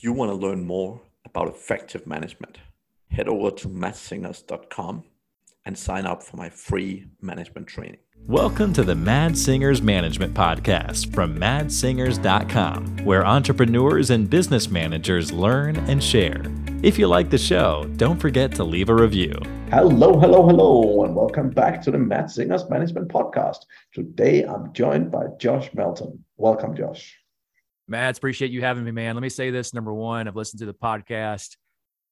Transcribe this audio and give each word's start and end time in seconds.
If 0.00 0.04
you 0.04 0.14
want 0.14 0.30
to 0.30 0.34
learn 0.34 0.66
more 0.66 1.02
about 1.26 1.48
effective 1.48 2.06
management, 2.06 2.56
head 3.10 3.28
over 3.28 3.50
to 3.50 3.68
madssingers.com 3.68 5.04
and 5.66 5.76
sign 5.76 6.06
up 6.06 6.22
for 6.22 6.38
my 6.38 6.48
free 6.48 7.04
management 7.20 7.66
training. 7.66 7.98
Welcome 8.26 8.72
to 8.72 8.82
the 8.82 8.94
Mads 8.94 9.44
Singers 9.44 9.82
Management 9.82 10.32
Podcast 10.32 11.12
from 11.12 11.36
madssingers.com, 11.38 13.04
where 13.04 13.26
entrepreneurs 13.26 14.08
and 14.08 14.30
business 14.30 14.70
managers 14.70 15.32
learn 15.32 15.76
and 15.76 16.02
share. 16.02 16.46
If 16.82 16.98
you 16.98 17.06
like 17.06 17.28
the 17.28 17.36
show, 17.36 17.86
don't 17.98 18.18
forget 18.18 18.54
to 18.54 18.64
leave 18.64 18.88
a 18.88 18.94
review. 18.94 19.34
Hello, 19.68 20.18
hello, 20.18 20.46
hello, 20.46 21.04
and 21.04 21.14
welcome 21.14 21.50
back 21.50 21.82
to 21.82 21.90
the 21.90 21.98
Mads 21.98 22.36
Singers 22.36 22.66
Management 22.70 23.08
Podcast. 23.08 23.66
Today 23.92 24.44
I'm 24.44 24.72
joined 24.72 25.10
by 25.10 25.24
Josh 25.38 25.68
Melton. 25.74 26.24
Welcome, 26.38 26.74
Josh. 26.74 27.19
Mads, 27.90 28.18
appreciate 28.18 28.52
you 28.52 28.60
having 28.60 28.84
me, 28.84 28.92
man. 28.92 29.16
Let 29.16 29.22
me 29.22 29.28
say 29.28 29.50
this 29.50 29.74
number 29.74 29.92
one, 29.92 30.28
I've 30.28 30.36
listened 30.36 30.60
to 30.60 30.66
the 30.66 30.72
podcast. 30.72 31.56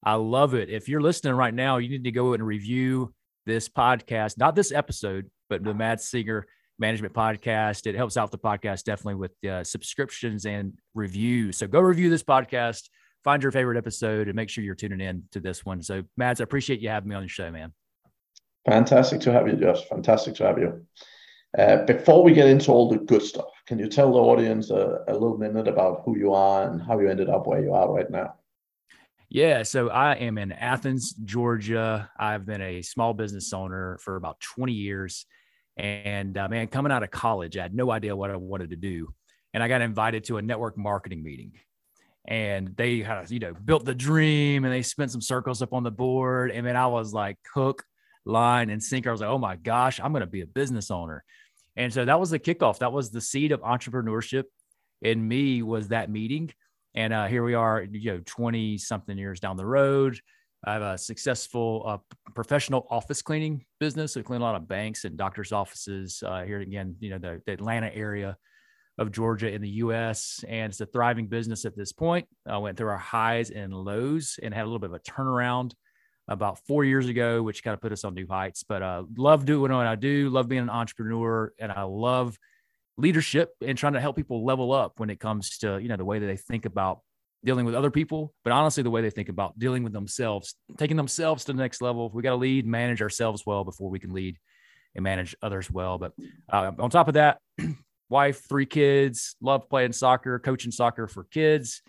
I 0.04 0.14
love 0.14 0.54
it. 0.54 0.70
If 0.70 0.88
you're 0.88 1.00
listening 1.00 1.34
right 1.34 1.54
now, 1.54 1.76
you 1.76 1.88
need 1.88 2.02
to 2.02 2.10
go 2.10 2.32
and 2.32 2.44
review 2.44 3.14
this 3.46 3.68
podcast, 3.68 4.38
not 4.38 4.56
this 4.56 4.72
episode, 4.72 5.30
but 5.48 5.62
the 5.62 5.72
Mad 5.72 6.00
Singer 6.00 6.46
Management 6.80 7.14
Podcast. 7.14 7.86
It 7.86 7.94
helps 7.94 8.16
out 8.16 8.32
the 8.32 8.38
podcast 8.38 8.82
definitely 8.82 9.14
with 9.14 9.44
uh, 9.48 9.62
subscriptions 9.62 10.46
and 10.46 10.72
reviews. 10.94 11.58
So 11.58 11.68
go 11.68 11.78
review 11.78 12.10
this 12.10 12.24
podcast, 12.24 12.88
find 13.22 13.40
your 13.40 13.52
favorite 13.52 13.78
episode, 13.78 14.26
and 14.26 14.34
make 14.34 14.50
sure 14.50 14.64
you're 14.64 14.74
tuning 14.74 15.00
in 15.00 15.22
to 15.30 15.38
this 15.38 15.64
one. 15.64 15.80
So, 15.82 16.02
Mads, 16.16 16.40
I 16.40 16.44
appreciate 16.44 16.80
you 16.80 16.88
having 16.88 17.08
me 17.08 17.14
on 17.14 17.22
the 17.22 17.28
show, 17.28 17.52
man. 17.52 17.72
Fantastic 18.68 19.20
to 19.20 19.32
have 19.32 19.46
you, 19.46 19.54
Josh. 19.54 19.84
Fantastic 19.88 20.34
to 20.36 20.44
have 20.44 20.58
you. 20.58 20.84
Uh, 21.58 21.84
before 21.86 22.22
we 22.22 22.32
get 22.32 22.46
into 22.46 22.70
all 22.70 22.88
the 22.88 22.98
good 22.98 23.22
stuff, 23.22 23.46
can 23.66 23.80
you 23.80 23.88
tell 23.88 24.12
the 24.12 24.18
audience 24.18 24.70
a, 24.70 25.02
a 25.08 25.12
little 25.12 25.36
minute 25.36 25.66
about 25.66 26.02
who 26.04 26.16
you 26.16 26.32
are 26.32 26.70
and 26.70 26.80
how 26.80 26.98
you 27.00 27.08
ended 27.08 27.28
up 27.28 27.48
where 27.48 27.60
you 27.60 27.74
are 27.74 27.92
right 27.92 28.08
now? 28.10 28.32
Yeah, 29.28 29.64
so 29.64 29.88
I 29.88 30.14
am 30.14 30.38
in 30.38 30.52
Athens, 30.52 31.12
Georgia. 31.12 32.10
I've 32.16 32.46
been 32.46 32.62
a 32.62 32.80
small 32.82 33.12
business 33.12 33.52
owner 33.52 33.98
for 33.98 34.14
about 34.14 34.38
20 34.40 34.72
years. 34.72 35.26
And 35.76 36.38
uh, 36.38 36.48
man, 36.48 36.68
coming 36.68 36.92
out 36.92 37.02
of 37.02 37.10
college, 37.10 37.56
I 37.56 37.62
had 37.62 37.74
no 37.74 37.90
idea 37.90 38.14
what 38.14 38.30
I 38.30 38.36
wanted 38.36 38.70
to 38.70 38.76
do. 38.76 39.12
And 39.52 39.60
I 39.60 39.66
got 39.66 39.82
invited 39.82 40.24
to 40.24 40.36
a 40.36 40.42
network 40.42 40.78
marketing 40.78 41.24
meeting. 41.24 41.52
And 42.24 42.76
they 42.76 43.02
of, 43.04 43.32
you 43.32 43.40
know, 43.40 43.52
built 43.52 43.84
the 43.84 43.94
dream 43.94 44.64
and 44.64 44.72
they 44.72 44.82
spent 44.82 45.10
some 45.10 45.20
circles 45.20 45.60
up 45.60 45.72
on 45.72 45.82
the 45.82 45.90
board. 45.90 46.52
And 46.52 46.64
then 46.64 46.76
I 46.76 46.86
was 46.86 47.12
like, 47.12 47.36
hook, 47.52 47.84
line, 48.24 48.70
and 48.70 48.82
sinker. 48.82 49.08
I 49.08 49.12
was 49.12 49.20
like, 49.20 49.30
oh 49.30 49.38
my 49.38 49.56
gosh, 49.56 49.98
I'm 49.98 50.12
going 50.12 50.20
to 50.20 50.26
be 50.26 50.42
a 50.42 50.46
business 50.46 50.90
owner. 50.90 51.24
And 51.78 51.92
so 51.92 52.04
that 52.04 52.18
was 52.18 52.30
the 52.30 52.40
kickoff. 52.40 52.80
That 52.80 52.92
was 52.92 53.10
the 53.10 53.20
seed 53.20 53.52
of 53.52 53.60
entrepreneurship 53.60 54.44
in 55.00 55.26
me 55.26 55.62
was 55.62 55.88
that 55.88 56.10
meeting. 56.10 56.50
And 56.94 57.12
uh, 57.12 57.26
here 57.26 57.44
we 57.44 57.54
are, 57.54 57.86
you 57.88 58.14
know, 58.14 58.20
20 58.26 58.78
something 58.78 59.16
years 59.16 59.38
down 59.38 59.56
the 59.56 59.64
road. 59.64 60.18
I 60.64 60.72
have 60.72 60.82
a 60.82 60.98
successful 60.98 61.84
uh, 61.86 61.98
professional 62.34 62.88
office 62.90 63.22
cleaning 63.22 63.64
business. 63.78 64.16
I 64.16 64.22
clean 64.22 64.40
a 64.40 64.44
lot 64.44 64.56
of 64.56 64.66
banks 64.66 65.04
and 65.04 65.16
doctors' 65.16 65.52
offices 65.52 66.20
uh, 66.26 66.42
here 66.42 66.60
again, 66.60 66.96
you 66.98 67.10
know, 67.10 67.18
the, 67.18 67.40
the, 67.46 67.52
Atlanta 67.52 67.94
area 67.94 68.36
of 68.98 69.12
Georgia 69.12 69.48
in 69.48 69.62
the 69.62 69.68
U.S. 69.68 70.44
And 70.48 70.72
it's 70.72 70.80
a 70.80 70.86
thriving 70.86 71.28
business 71.28 71.64
at 71.64 71.76
this 71.76 71.92
point. 71.92 72.26
I 72.44 72.58
went 72.58 72.76
through 72.76 72.88
our 72.88 72.98
highs 72.98 73.50
and 73.50 73.72
lows 73.72 74.36
and 74.42 74.52
had 74.52 74.62
a 74.62 74.66
little 74.66 74.80
bit 74.80 74.90
of 74.90 74.96
a 74.96 75.10
turnaround 75.10 75.74
about 76.28 76.58
four 76.66 76.84
years 76.84 77.08
ago, 77.08 77.42
which 77.42 77.64
kind 77.64 77.74
of 77.74 77.80
put 77.80 77.92
us 77.92 78.04
on 78.04 78.14
new 78.14 78.26
heights. 78.28 78.62
But 78.62 78.82
uh, 78.82 79.04
love 79.16 79.44
doing 79.44 79.72
what 79.72 79.86
I 79.86 79.94
do, 79.94 80.28
love 80.28 80.48
being 80.48 80.62
an 80.62 80.70
entrepreneur, 80.70 81.52
and 81.58 81.72
I 81.72 81.82
love 81.82 82.38
leadership 82.96 83.54
and 83.64 83.78
trying 83.78 83.94
to 83.94 84.00
help 84.00 84.16
people 84.16 84.44
level 84.44 84.72
up 84.72 84.94
when 84.98 85.08
it 85.08 85.20
comes 85.20 85.58
to 85.58 85.78
you 85.78 85.88
know 85.88 85.96
the 85.96 86.04
way 86.04 86.18
that 86.18 86.26
they 86.26 86.36
think 86.36 86.66
about 86.66 87.00
dealing 87.44 87.64
with 87.64 87.74
other 87.74 87.90
people, 87.90 88.34
but 88.44 88.52
honestly, 88.52 88.82
the 88.82 88.90
way 88.90 89.00
they 89.00 89.10
think 89.10 89.28
about 89.28 89.58
dealing 89.58 89.84
with 89.84 89.92
themselves, 89.92 90.54
taking 90.76 90.96
themselves 90.96 91.44
to 91.44 91.52
the 91.52 91.58
next 91.58 91.80
level. 91.80 92.10
We 92.12 92.22
got 92.22 92.30
to 92.30 92.36
lead, 92.36 92.66
manage 92.66 93.00
ourselves 93.00 93.44
well 93.46 93.64
before 93.64 93.90
we 93.90 93.98
can 93.98 94.12
lead 94.12 94.38
and 94.94 95.04
manage 95.04 95.36
others 95.42 95.70
well. 95.70 95.98
But 95.98 96.12
uh, 96.52 96.72
on 96.78 96.90
top 96.90 97.08
of 97.08 97.14
that, 97.14 97.38
wife, 98.08 98.42
three 98.48 98.66
kids, 98.66 99.36
love 99.40 99.68
playing 99.68 99.92
soccer, 99.92 100.38
coaching 100.38 100.72
soccer 100.72 101.06
for 101.06 101.24
kids. 101.24 101.82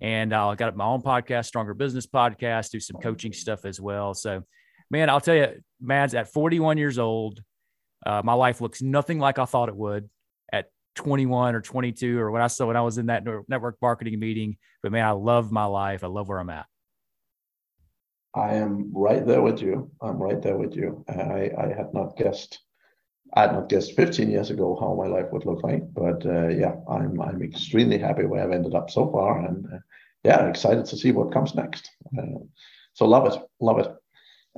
And 0.00 0.34
I 0.34 0.50
uh, 0.50 0.54
got 0.54 0.76
my 0.76 0.84
own 0.84 1.02
podcast, 1.02 1.46
Stronger 1.46 1.74
Business 1.74 2.06
Podcast, 2.06 2.70
do 2.70 2.80
some 2.80 3.00
coaching 3.00 3.32
stuff 3.32 3.64
as 3.64 3.80
well. 3.80 4.12
So, 4.14 4.42
man, 4.90 5.08
I'll 5.08 5.20
tell 5.20 5.34
you, 5.34 5.48
Mads, 5.80 6.14
at 6.14 6.32
41 6.32 6.76
years 6.76 6.98
old, 6.98 7.40
uh, 8.04 8.22
my 8.24 8.34
life 8.34 8.60
looks 8.60 8.82
nothing 8.82 9.18
like 9.18 9.38
I 9.38 9.46
thought 9.46 9.68
it 9.68 9.76
would 9.76 10.08
at 10.52 10.66
21 10.96 11.54
or 11.54 11.60
22 11.62 12.18
or 12.18 12.30
when 12.30 12.42
I 12.42 12.46
saw 12.46 12.66
when 12.66 12.76
I 12.76 12.82
was 12.82 12.98
in 12.98 13.06
that 13.06 13.24
network 13.48 13.76
marketing 13.80 14.18
meeting. 14.18 14.58
But 14.82 14.92
man, 14.92 15.06
I 15.06 15.12
love 15.12 15.50
my 15.50 15.64
life. 15.64 16.04
I 16.04 16.08
love 16.08 16.28
where 16.28 16.38
I'm 16.38 16.50
at. 16.50 16.66
I 18.34 18.56
am 18.56 18.92
right 18.94 19.26
there 19.26 19.40
with 19.40 19.62
you. 19.62 19.90
I'm 20.02 20.18
right 20.18 20.42
there 20.42 20.58
with 20.58 20.76
you. 20.76 21.04
I, 21.08 21.50
I 21.58 21.68
had 21.74 21.94
not 21.94 22.18
guessed. 22.18 22.60
I 23.34 23.42
had 23.42 23.52
not 23.52 23.68
guessed 23.68 23.96
15 23.96 24.30
years 24.30 24.50
ago 24.50 24.76
how 24.80 24.94
my 24.94 25.06
life 25.06 25.26
would 25.32 25.44
look 25.46 25.62
like, 25.62 25.82
but 25.92 26.24
uh, 26.24 26.48
yeah, 26.48 26.74
I'm 26.88 27.20
I'm 27.20 27.42
extremely 27.42 27.98
happy 27.98 28.24
where 28.24 28.42
I've 28.42 28.52
ended 28.52 28.74
up 28.74 28.90
so 28.90 29.10
far, 29.10 29.44
and 29.44 29.66
uh, 29.66 29.78
yeah, 30.24 30.46
excited 30.46 30.86
to 30.86 30.96
see 30.96 31.12
what 31.12 31.32
comes 31.32 31.54
next. 31.54 31.90
Uh, 32.16 32.40
so 32.94 33.06
love 33.06 33.26
it, 33.32 33.40
love 33.60 33.78
it. 33.78 33.94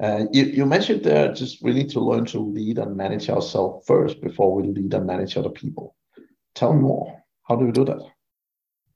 Uh, 0.01 0.27
you, 0.33 0.45
you 0.45 0.65
mentioned 0.65 1.03
there 1.03 1.33
just 1.33 1.63
we 1.63 1.73
need 1.73 1.91
to 1.91 2.01
learn 2.01 2.25
to 2.25 2.39
lead 2.39 2.79
and 2.79 2.97
manage 2.97 3.29
ourselves 3.29 3.85
first 3.87 4.21
before 4.21 4.55
we 4.55 4.63
lead 4.69 4.95
and 4.95 5.07
manage 5.07 5.37
other 5.37 5.51
people. 5.51 5.97
Tell 6.55 6.73
me 6.73 6.81
more. 6.81 7.23
How 7.43 7.57
do 7.57 7.65
we 7.65 7.73
do 7.73 7.85
that? 7.85 8.01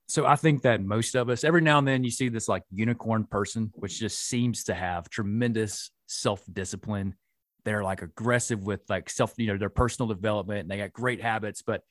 So 0.06 0.27
I 0.27 0.37
think 0.37 0.62
that 0.62 0.83
most 0.83 1.15
of 1.15 1.28
us, 1.28 1.43
every 1.43 1.62
now 1.62 1.78
and 1.78 1.89
then, 1.89 2.04
you 2.04 2.10
see 2.10 2.28
this 2.28 2.49
like 2.49 2.65
unicorn 2.71 3.25
person, 3.25 3.72
which 3.75 3.99
just 3.99 4.19
seems 4.28 4.65
to 4.65 4.75
have 4.75 5.09
tremendous 5.09 5.91
self 6.06 6.44
discipline. 6.53 7.15
They're 7.65 7.84
like 7.84 8.03
aggressive 8.03 8.65
with 8.65 8.81
like 8.89 9.11
self, 9.11 9.34
you 9.37 9.47
know, 9.47 9.59
their 9.59 9.69
personal 9.69 10.09
development, 10.09 10.61
and 10.61 10.71
they 10.71 10.78
got 10.78 10.93
great 10.93 11.23
habits. 11.23 11.62
But 11.62 11.83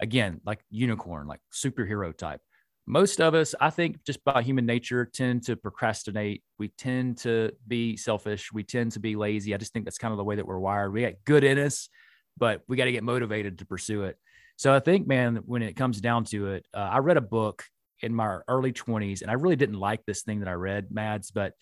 again, 0.00 0.40
like 0.44 0.60
unicorn, 0.70 1.26
like 1.26 1.40
superhero 1.52 2.16
type 2.16 2.40
most 2.88 3.20
of 3.20 3.34
us, 3.34 3.54
I 3.60 3.68
think, 3.68 4.02
just 4.02 4.24
by 4.24 4.40
human 4.42 4.64
nature, 4.64 5.04
tend 5.04 5.44
to 5.44 5.56
procrastinate. 5.56 6.42
We 6.58 6.68
tend 6.68 7.18
to 7.18 7.52
be 7.66 7.98
selfish. 7.98 8.50
We 8.50 8.64
tend 8.64 8.92
to 8.92 9.00
be 9.00 9.14
lazy. 9.14 9.54
I 9.54 9.58
just 9.58 9.74
think 9.74 9.84
that's 9.84 9.98
kind 9.98 10.10
of 10.10 10.16
the 10.16 10.24
way 10.24 10.36
that 10.36 10.46
we're 10.46 10.58
wired. 10.58 10.94
We 10.94 11.02
got 11.02 11.12
good 11.26 11.44
in 11.44 11.58
us, 11.58 11.90
but 12.38 12.62
we 12.66 12.78
got 12.78 12.86
to 12.86 12.92
get 12.92 13.04
motivated 13.04 13.58
to 13.58 13.66
pursue 13.66 14.04
it. 14.04 14.16
So 14.56 14.74
I 14.74 14.80
think, 14.80 15.06
man, 15.06 15.42
when 15.44 15.60
it 15.60 15.76
comes 15.76 16.00
down 16.00 16.24
to 16.26 16.52
it, 16.52 16.66
uh, 16.72 16.78
I 16.78 16.98
read 16.98 17.18
a 17.18 17.20
book 17.20 17.62
in 18.00 18.14
my 18.14 18.38
early 18.48 18.72
20s, 18.72 19.20
and 19.20 19.30
I 19.30 19.34
really 19.34 19.56
didn't 19.56 19.78
like 19.78 20.06
this 20.06 20.22
thing 20.22 20.40
that 20.40 20.48
I 20.48 20.54
read, 20.54 20.90
Mads, 20.90 21.30
but 21.30 21.52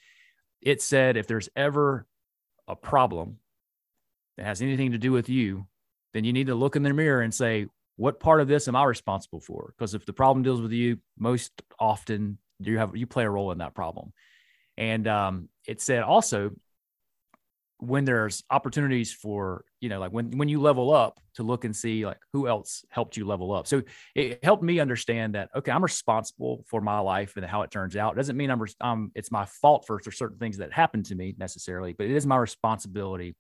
it 0.62 0.80
said 0.80 1.16
if 1.16 1.26
there's 1.26 1.48
ever 1.56 2.06
a 2.68 2.76
problem 2.76 3.38
that 4.36 4.46
has 4.46 4.62
anything 4.62 4.92
to 4.92 4.98
do 4.98 5.12
with 5.12 5.28
you, 5.28 5.66
then 6.14 6.24
you 6.24 6.32
need 6.32 6.46
to 6.48 6.54
look 6.54 6.76
in 6.76 6.82
the 6.82 6.92
mirror 6.92 7.22
and 7.22 7.32
say, 7.32 7.66
what 7.96 8.20
part 8.20 8.40
of 8.40 8.48
this 8.48 8.68
am 8.68 8.76
I 8.76 8.84
responsible 8.84 9.40
for? 9.40 9.72
Because 9.76 9.94
if 9.94 10.04
the 10.04 10.12
problem 10.12 10.42
deals 10.42 10.60
with 10.60 10.72
you, 10.72 10.98
most 11.18 11.50
often 11.80 12.38
you 12.60 12.78
have 12.78 12.96
you 12.96 13.06
play 13.06 13.24
a 13.24 13.30
role 13.30 13.52
in 13.52 13.58
that 13.58 13.74
problem. 13.74 14.12
And 14.76 15.08
um, 15.08 15.48
it 15.66 15.80
said 15.80 16.02
also 16.02 16.50
when 17.78 18.04
there's 18.04 18.42
opportunities 18.50 19.12
for 19.12 19.64
you 19.80 19.88
know 19.88 20.00
like 20.00 20.10
when 20.10 20.30
when 20.38 20.48
you 20.48 20.60
level 20.60 20.94
up 20.94 21.20
to 21.34 21.42
look 21.42 21.64
and 21.64 21.76
see 21.76 22.06
like 22.06 22.18
who 22.32 22.48
else 22.48 22.84
helped 22.88 23.16
you 23.18 23.26
level 23.26 23.52
up 23.52 23.66
so 23.66 23.82
it 24.14 24.42
helped 24.42 24.62
me 24.62 24.80
understand 24.80 25.34
that 25.34 25.50
okay 25.54 25.70
i'm 25.70 25.82
responsible 25.82 26.64
for 26.66 26.80
my 26.80 26.98
life 27.00 27.36
and 27.36 27.44
how 27.44 27.60
it 27.62 27.70
turns 27.70 27.94
out 27.94 28.14
it 28.14 28.16
doesn't 28.16 28.36
mean 28.36 28.50
i'm 28.50 28.62
um, 28.80 29.12
it's 29.14 29.30
my 29.30 29.44
fault 29.44 29.84
for, 29.86 29.98
for 29.98 30.10
certain 30.10 30.38
things 30.38 30.56
that 30.56 30.72
happen 30.72 31.02
to 31.02 31.14
me 31.14 31.34
necessarily 31.36 31.92
but 31.92 32.06
it 32.06 32.12
is 32.12 32.26
my 32.26 32.36
responsibility 32.36 33.36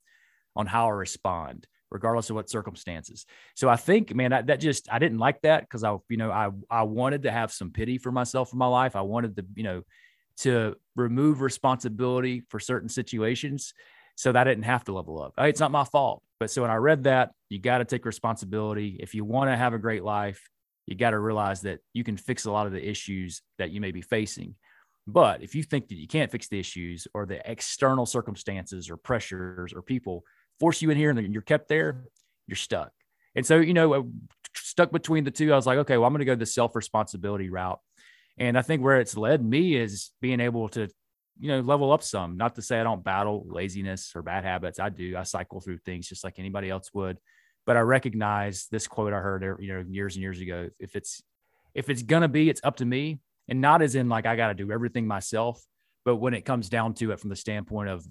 on 0.56 0.66
how 0.66 0.88
i 0.88 0.90
respond 0.90 1.66
regardless 1.90 2.30
of 2.30 2.36
what 2.36 2.50
circumstances. 2.50 3.26
So 3.54 3.68
I 3.68 3.76
think, 3.76 4.14
man, 4.14 4.32
I, 4.32 4.42
that 4.42 4.60
just 4.60 4.88
I 4.90 4.98
didn't 4.98 5.18
like 5.18 5.42
that 5.42 5.62
because 5.62 5.84
I, 5.84 5.96
you 6.08 6.16
know, 6.16 6.30
I 6.30 6.50
I 6.70 6.82
wanted 6.82 7.22
to 7.22 7.30
have 7.30 7.52
some 7.52 7.70
pity 7.70 7.98
for 7.98 8.10
myself 8.10 8.52
in 8.52 8.58
my 8.58 8.66
life. 8.66 8.96
I 8.96 9.02
wanted 9.02 9.36
to, 9.36 9.46
you 9.54 9.62
know, 9.62 9.82
to 10.38 10.76
remove 10.94 11.40
responsibility 11.40 12.42
for 12.48 12.60
certain 12.60 12.88
situations 12.88 13.72
so 14.16 14.32
that 14.32 14.46
I 14.46 14.50
didn't 14.50 14.64
have 14.64 14.84
to 14.84 14.92
level 14.92 15.22
up. 15.22 15.34
It's 15.38 15.60
not 15.60 15.70
my 15.70 15.84
fault. 15.84 16.22
But 16.38 16.50
so 16.50 16.62
when 16.62 16.70
I 16.70 16.76
read 16.76 17.04
that, 17.04 17.32
you 17.48 17.58
got 17.58 17.78
to 17.78 17.84
take 17.84 18.04
responsibility. 18.04 18.96
If 19.00 19.14
you 19.14 19.24
want 19.24 19.50
to 19.50 19.56
have 19.56 19.72
a 19.72 19.78
great 19.78 20.04
life, 20.04 20.50
you 20.86 20.94
got 20.94 21.10
to 21.10 21.18
realize 21.18 21.62
that 21.62 21.80
you 21.92 22.04
can 22.04 22.16
fix 22.16 22.44
a 22.44 22.50
lot 22.50 22.66
of 22.66 22.72
the 22.72 22.86
issues 22.86 23.42
that 23.58 23.70
you 23.70 23.80
may 23.80 23.90
be 23.90 24.02
facing. 24.02 24.54
But 25.06 25.42
if 25.42 25.54
you 25.54 25.62
think 25.62 25.88
that 25.88 25.96
you 25.96 26.08
can't 26.08 26.30
fix 26.30 26.48
the 26.48 26.58
issues 26.58 27.06
or 27.14 27.26
the 27.26 27.40
external 27.50 28.06
circumstances 28.06 28.90
or 28.90 28.96
pressures 28.96 29.72
or 29.72 29.82
people 29.82 30.24
force 30.60 30.82
you 30.82 30.90
in 30.90 30.96
here 30.96 31.10
and 31.10 31.32
you're 31.32 31.42
kept 31.42 31.68
there, 31.68 32.04
you're 32.46 32.56
stuck. 32.56 32.92
And 33.34 33.44
so, 33.44 33.58
you 33.58 33.74
know, 33.74 33.94
uh, 33.94 34.02
stuck 34.54 34.90
between 34.90 35.24
the 35.24 35.30
two, 35.30 35.52
I 35.52 35.56
was 35.56 35.66
like, 35.66 35.78
okay, 35.78 35.96
well, 35.96 36.06
I'm 36.06 36.12
going 36.12 36.20
to 36.20 36.24
go 36.24 36.34
the 36.34 36.46
self 36.46 36.74
responsibility 36.74 37.50
route. 37.50 37.80
And 38.38 38.58
I 38.58 38.62
think 38.62 38.82
where 38.82 39.00
it's 39.00 39.16
led 39.16 39.44
me 39.44 39.76
is 39.76 40.10
being 40.20 40.40
able 40.40 40.68
to, 40.70 40.88
you 41.38 41.48
know, 41.48 41.60
level 41.60 41.92
up 41.92 42.02
some. 42.02 42.36
Not 42.36 42.54
to 42.54 42.62
say 42.62 42.80
I 42.80 42.84
don't 42.84 43.04
battle 43.04 43.44
laziness 43.48 44.12
or 44.14 44.22
bad 44.22 44.44
habits. 44.44 44.78
I 44.78 44.88
do. 44.88 45.16
I 45.16 45.22
cycle 45.22 45.60
through 45.60 45.78
things 45.78 46.08
just 46.08 46.24
like 46.24 46.38
anybody 46.38 46.70
else 46.70 46.90
would. 46.94 47.18
But 47.66 47.76
I 47.76 47.80
recognize 47.80 48.68
this 48.70 48.86
quote 48.86 49.12
I 49.12 49.18
heard, 49.18 49.42
you 49.60 49.72
know, 49.72 49.84
years 49.88 50.16
and 50.16 50.22
years 50.22 50.40
ago. 50.40 50.68
If 50.78 50.96
it's 50.96 51.22
if 51.74 51.90
it's 51.90 52.02
gonna 52.02 52.28
be, 52.28 52.48
it's 52.48 52.60
up 52.64 52.76
to 52.76 52.84
me. 52.84 53.20
and 53.48 53.60
not 53.60 53.82
as 53.82 53.94
in 53.94 54.08
like 54.08 54.26
I 54.26 54.36
got 54.36 54.48
to 54.48 54.54
do 54.54 54.72
everything 54.72 55.06
myself, 55.06 55.62
but 56.04 56.16
when 56.16 56.34
it 56.34 56.44
comes 56.44 56.68
down 56.68 56.94
to 56.94 57.12
it 57.12 57.20
from 57.20 57.30
the 57.30 57.36
standpoint 57.36 57.88
of 57.88 58.06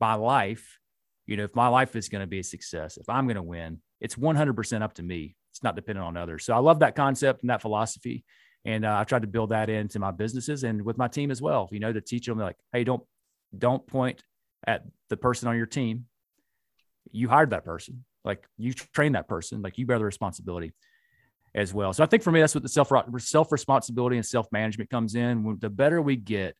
my 0.00 0.14
life, 0.14 0.78
you 1.26 1.36
know, 1.36 1.44
if 1.44 1.54
my 1.54 1.68
life 1.68 1.96
is 1.96 2.08
going 2.08 2.20
to 2.20 2.26
be 2.26 2.40
a 2.40 2.44
success, 2.44 2.96
if 2.96 3.08
I'm 3.08 3.26
going 3.26 3.36
to 3.36 3.42
win, 3.42 3.80
it's 4.00 4.16
100% 4.16 4.82
up 4.82 4.94
to 4.94 5.02
me. 5.02 5.36
It's 5.50 5.62
not 5.62 5.76
dependent 5.76 6.06
on 6.06 6.16
others. 6.16 6.44
So 6.44 6.54
I 6.54 6.58
love 6.58 6.80
that 6.80 6.96
concept 6.96 7.42
and 7.42 7.50
that 7.50 7.62
philosophy. 7.62 8.24
And 8.64 8.84
uh, 8.84 8.92
I've 8.92 9.06
tried 9.06 9.22
to 9.22 9.28
build 9.28 9.50
that 9.50 9.70
into 9.70 9.98
my 9.98 10.10
businesses 10.10 10.64
and 10.64 10.82
with 10.82 10.98
my 10.98 11.08
team 11.08 11.30
as 11.30 11.40
well, 11.40 11.68
you 11.70 11.80
know, 11.80 11.92
to 11.92 12.00
teach 12.00 12.26
them 12.26 12.38
like, 12.38 12.56
Hey, 12.72 12.84
don't, 12.84 13.02
don't 13.56 13.86
point 13.86 14.22
at 14.66 14.84
the 15.10 15.16
person 15.16 15.48
on 15.48 15.56
your 15.56 15.66
team. 15.66 16.06
You 17.12 17.28
hired 17.28 17.50
that 17.50 17.64
person. 17.64 18.04
Like 18.24 18.46
you 18.56 18.72
trained 18.72 19.14
that 19.14 19.28
person. 19.28 19.62
Like 19.62 19.78
you 19.78 19.86
bear 19.86 19.98
the 19.98 20.04
responsibility 20.04 20.72
as 21.54 21.72
well. 21.72 21.92
So 21.92 22.02
I 22.02 22.06
think 22.06 22.22
for 22.22 22.32
me, 22.32 22.40
that's 22.40 22.54
what 22.54 22.62
the 22.62 22.68
self 22.68 22.90
self 23.18 23.52
responsibility 23.52 24.16
and 24.16 24.26
self 24.26 24.46
management 24.50 24.90
comes 24.90 25.14
in. 25.14 25.58
The 25.60 25.70
better 25.70 26.00
we 26.02 26.16
get 26.16 26.56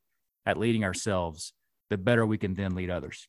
at 0.46 0.58
leading 0.58 0.84
ourselves, 0.84 1.52
the 1.90 1.98
better 1.98 2.24
we 2.24 2.38
can 2.38 2.54
then 2.54 2.74
lead 2.74 2.90
others. 2.90 3.26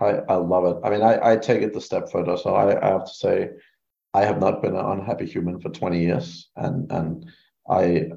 I, 0.00 0.10
I 0.28 0.34
love 0.36 0.64
it. 0.64 0.80
I 0.84 0.90
mean, 0.90 1.02
I, 1.02 1.32
I 1.32 1.36
take 1.36 1.62
it 1.62 1.74
the 1.74 1.80
step 1.80 2.10
further. 2.10 2.36
So 2.36 2.54
I, 2.54 2.80
I 2.82 2.92
have 2.92 3.04
to 3.04 3.14
say, 3.14 3.50
I 4.14 4.24
have 4.24 4.40
not 4.40 4.62
been 4.62 4.76
an 4.76 4.84
unhappy 4.84 5.26
human 5.26 5.60
for 5.60 5.70
20 5.70 6.00
years. 6.00 6.48
And 6.56 6.90
and 6.90 7.26
I 7.68 8.08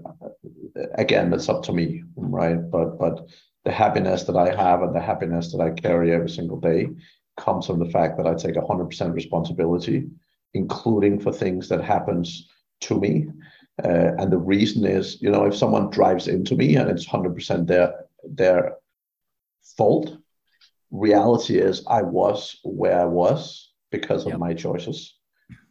again, 0.96 1.34
it's 1.34 1.50
up 1.50 1.64
to 1.64 1.74
me, 1.74 2.04
right? 2.16 2.60
But 2.72 2.98
but 2.98 3.28
the 3.64 3.72
happiness 3.72 4.24
that 4.24 4.38
I 4.38 4.56
have 4.56 4.82
and 4.82 4.96
the 4.96 5.02
happiness 5.02 5.52
that 5.52 5.62
I 5.62 5.72
carry 5.72 6.14
every 6.14 6.30
single 6.30 6.60
day 6.60 6.88
comes 7.38 7.68
from 7.68 7.80
the 7.80 7.90
fact 7.90 8.18
that 8.18 8.28
I 8.28 8.34
take 8.34 8.56
100% 8.56 9.14
responsibility 9.14 10.08
including 10.56 11.20
for 11.20 11.32
things 11.32 11.70
that 11.70 11.84
happens 11.84 12.50
to 12.80 13.00
me. 13.00 13.28
Uh, 13.84 14.16
and 14.18 14.32
the 14.32 14.38
reason 14.38 14.86
is, 14.86 15.22
you 15.22 15.30
know, 15.30 15.46
if 15.46 15.56
someone 15.56 15.90
drives 15.90 16.28
into 16.28 16.56
me 16.56 16.78
and 16.78 16.90
it's 16.90 17.06
100% 17.06 17.68
their 17.68 17.94
their 18.24 18.78
fault, 19.78 20.18
reality 21.00 21.60
is 21.60 21.84
I 21.88 22.02
was 22.02 22.60
where 22.64 23.00
I 23.00 23.06
was 23.06 23.72
because 23.92 24.24
of 24.26 24.32
yep. 24.32 24.40
my 24.40 24.54
choices. 24.54 25.16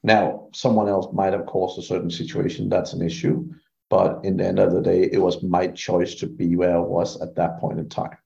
Now, 0.02 0.48
someone 0.54 0.88
else 0.88 1.12
might 1.12 1.32
have 1.32 1.46
caused 1.46 1.78
a 1.78 1.82
certain 1.82 2.10
situation. 2.10 2.68
That's 2.68 2.92
an 2.92 3.02
issue. 3.02 3.48
But 3.90 4.24
in 4.24 4.36
the 4.36 4.46
end 4.46 4.58
of 4.58 4.72
the 4.72 4.80
day, 4.80 5.08
it 5.10 5.18
was 5.18 5.42
my 5.42 5.68
choice 5.68 6.14
to 6.16 6.26
be 6.26 6.56
where 6.56 6.76
I 6.76 6.80
was 6.80 7.20
at 7.20 7.34
that 7.36 7.58
point 7.58 7.78
in 7.78 7.88
time. 7.88 8.16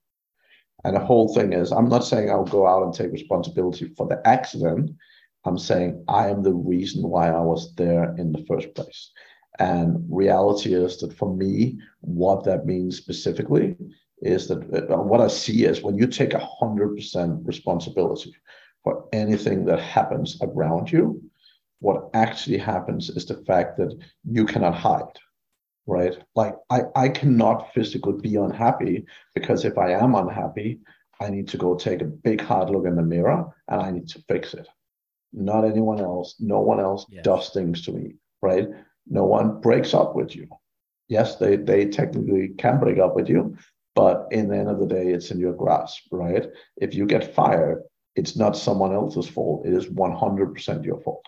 And 0.84 0.94
the 0.94 1.00
whole 1.00 1.34
thing 1.34 1.52
is, 1.52 1.72
I'm 1.72 1.88
not 1.88 2.04
saying 2.04 2.30
I'll 2.30 2.44
go 2.44 2.66
out 2.66 2.84
and 2.84 2.94
take 2.94 3.12
responsibility 3.12 3.88
for 3.96 4.06
the 4.06 4.20
accident, 4.26 4.90
I'm 5.44 5.58
saying 5.58 6.04
I 6.08 6.28
am 6.28 6.42
the 6.42 6.54
reason 6.54 7.08
why 7.08 7.30
I 7.30 7.40
was 7.40 7.74
there 7.74 8.14
in 8.16 8.32
the 8.32 8.44
first 8.46 8.74
place. 8.74 9.10
And 9.58 10.04
reality 10.08 10.74
is 10.74 10.98
that 10.98 11.12
for 11.12 11.34
me, 11.34 11.78
what 12.00 12.44
that 12.44 12.66
means 12.66 12.96
specifically 12.96 13.76
is 14.22 14.48
that 14.48 14.90
uh, 14.90 14.96
what 14.96 15.20
I 15.20 15.28
see 15.28 15.64
is 15.64 15.82
when 15.82 15.96
you 15.96 16.06
take 16.06 16.30
100% 16.30 17.46
responsibility 17.46 18.34
for 18.84 19.08
anything 19.12 19.64
that 19.66 19.80
happens 19.80 20.38
around 20.42 20.90
you, 20.90 21.22
what 21.80 22.10
actually 22.14 22.58
happens 22.58 23.10
is 23.10 23.26
the 23.26 23.36
fact 23.44 23.76
that 23.78 23.96
you 24.24 24.44
cannot 24.44 24.74
hide, 24.74 25.18
right? 25.86 26.16
Like 26.34 26.56
I, 26.70 26.82
I 26.96 27.08
cannot 27.08 27.72
physically 27.72 28.20
be 28.20 28.36
unhappy 28.36 29.06
because 29.34 29.64
if 29.64 29.78
I 29.78 29.92
am 29.92 30.14
unhappy, 30.14 30.80
I 31.20 31.30
need 31.30 31.48
to 31.48 31.56
go 31.56 31.76
take 31.76 32.00
a 32.00 32.06
big 32.06 32.40
hard 32.40 32.70
look 32.70 32.86
in 32.86 32.96
the 32.96 33.02
mirror 33.02 33.44
and 33.68 33.80
I 33.80 33.90
need 33.90 34.08
to 34.08 34.22
fix 34.28 34.54
it 34.54 34.68
not 35.32 35.64
anyone 35.64 36.00
else. 36.00 36.36
No 36.40 36.60
one 36.60 36.80
else 36.80 37.06
yes. 37.10 37.24
does 37.24 37.50
things 37.50 37.84
to 37.84 37.92
me, 37.92 38.14
right? 38.42 38.68
No 39.06 39.24
one 39.24 39.60
breaks 39.60 39.94
up 39.94 40.14
with 40.14 40.34
you. 40.34 40.48
Yes, 41.08 41.36
they, 41.36 41.56
they 41.56 41.86
technically 41.86 42.48
can 42.58 42.78
break 42.78 42.98
up 42.98 43.14
with 43.14 43.28
you, 43.28 43.56
but 43.98 44.28
in 44.30 44.46
the 44.48 44.56
end 44.56 44.68
of 44.68 44.78
the 44.78 44.86
day, 44.86 45.08
it's 45.08 45.32
in 45.32 45.40
your 45.40 45.52
grasp, 45.52 46.04
right? 46.12 46.46
If 46.76 46.94
you 46.94 47.04
get 47.04 47.34
fired, 47.34 47.82
it's 48.14 48.36
not 48.36 48.56
someone 48.56 48.92
else's 48.92 49.26
fault. 49.28 49.66
It 49.66 49.74
is 49.74 49.86
100% 49.86 50.84
your 50.84 51.00
fault, 51.00 51.26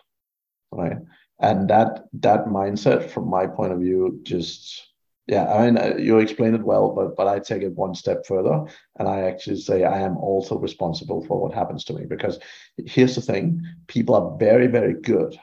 right? 0.70 0.98
And 1.40 1.68
that 1.68 2.04
that 2.20 2.44
mindset, 2.44 3.10
from 3.10 3.28
my 3.28 3.48
point 3.48 3.72
of 3.72 3.80
view, 3.80 4.20
just 4.22 4.86
yeah, 5.26 5.52
I 5.52 5.66
mean, 5.66 5.78
uh, 5.78 5.96
you 5.98 6.18
explained 6.20 6.54
it 6.54 6.62
well, 6.62 6.90
but 6.94 7.16
but 7.16 7.26
I 7.26 7.40
take 7.40 7.62
it 7.62 7.72
one 7.84 7.96
step 7.96 8.24
further, 8.24 8.56
and 8.98 9.08
I 9.08 9.22
actually 9.22 9.60
say 9.60 9.82
I 9.82 10.02
am 10.02 10.16
also 10.18 10.56
responsible 10.56 11.24
for 11.26 11.40
what 11.40 11.52
happens 11.52 11.82
to 11.86 11.92
me. 11.92 12.04
Because 12.06 12.38
here's 12.76 13.16
the 13.16 13.26
thing: 13.32 13.62
people 13.88 14.14
are 14.14 14.38
very, 14.38 14.68
very 14.68 14.94
good 14.94 15.36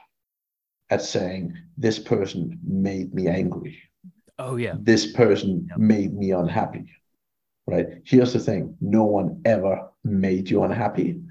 at 0.89 1.01
saying 1.01 1.57
this 1.77 1.99
person 1.99 2.57
made 2.63 3.13
me 3.13 3.27
angry. 3.27 3.75
Oh 4.39 4.55
yeah, 4.55 4.75
this 4.79 5.11
person 5.11 5.67
yep. 5.69 5.77
made 5.77 6.13
me 6.13 6.31
unhappy. 6.31 6.85
Right? 7.67 8.01
Here's 8.05 8.33
the 8.33 8.39
thing: 8.39 8.75
no 8.81 9.03
one 9.03 9.41
ever 9.45 9.89
made 10.03 10.49
you 10.49 10.63
unhappy. 10.63 11.21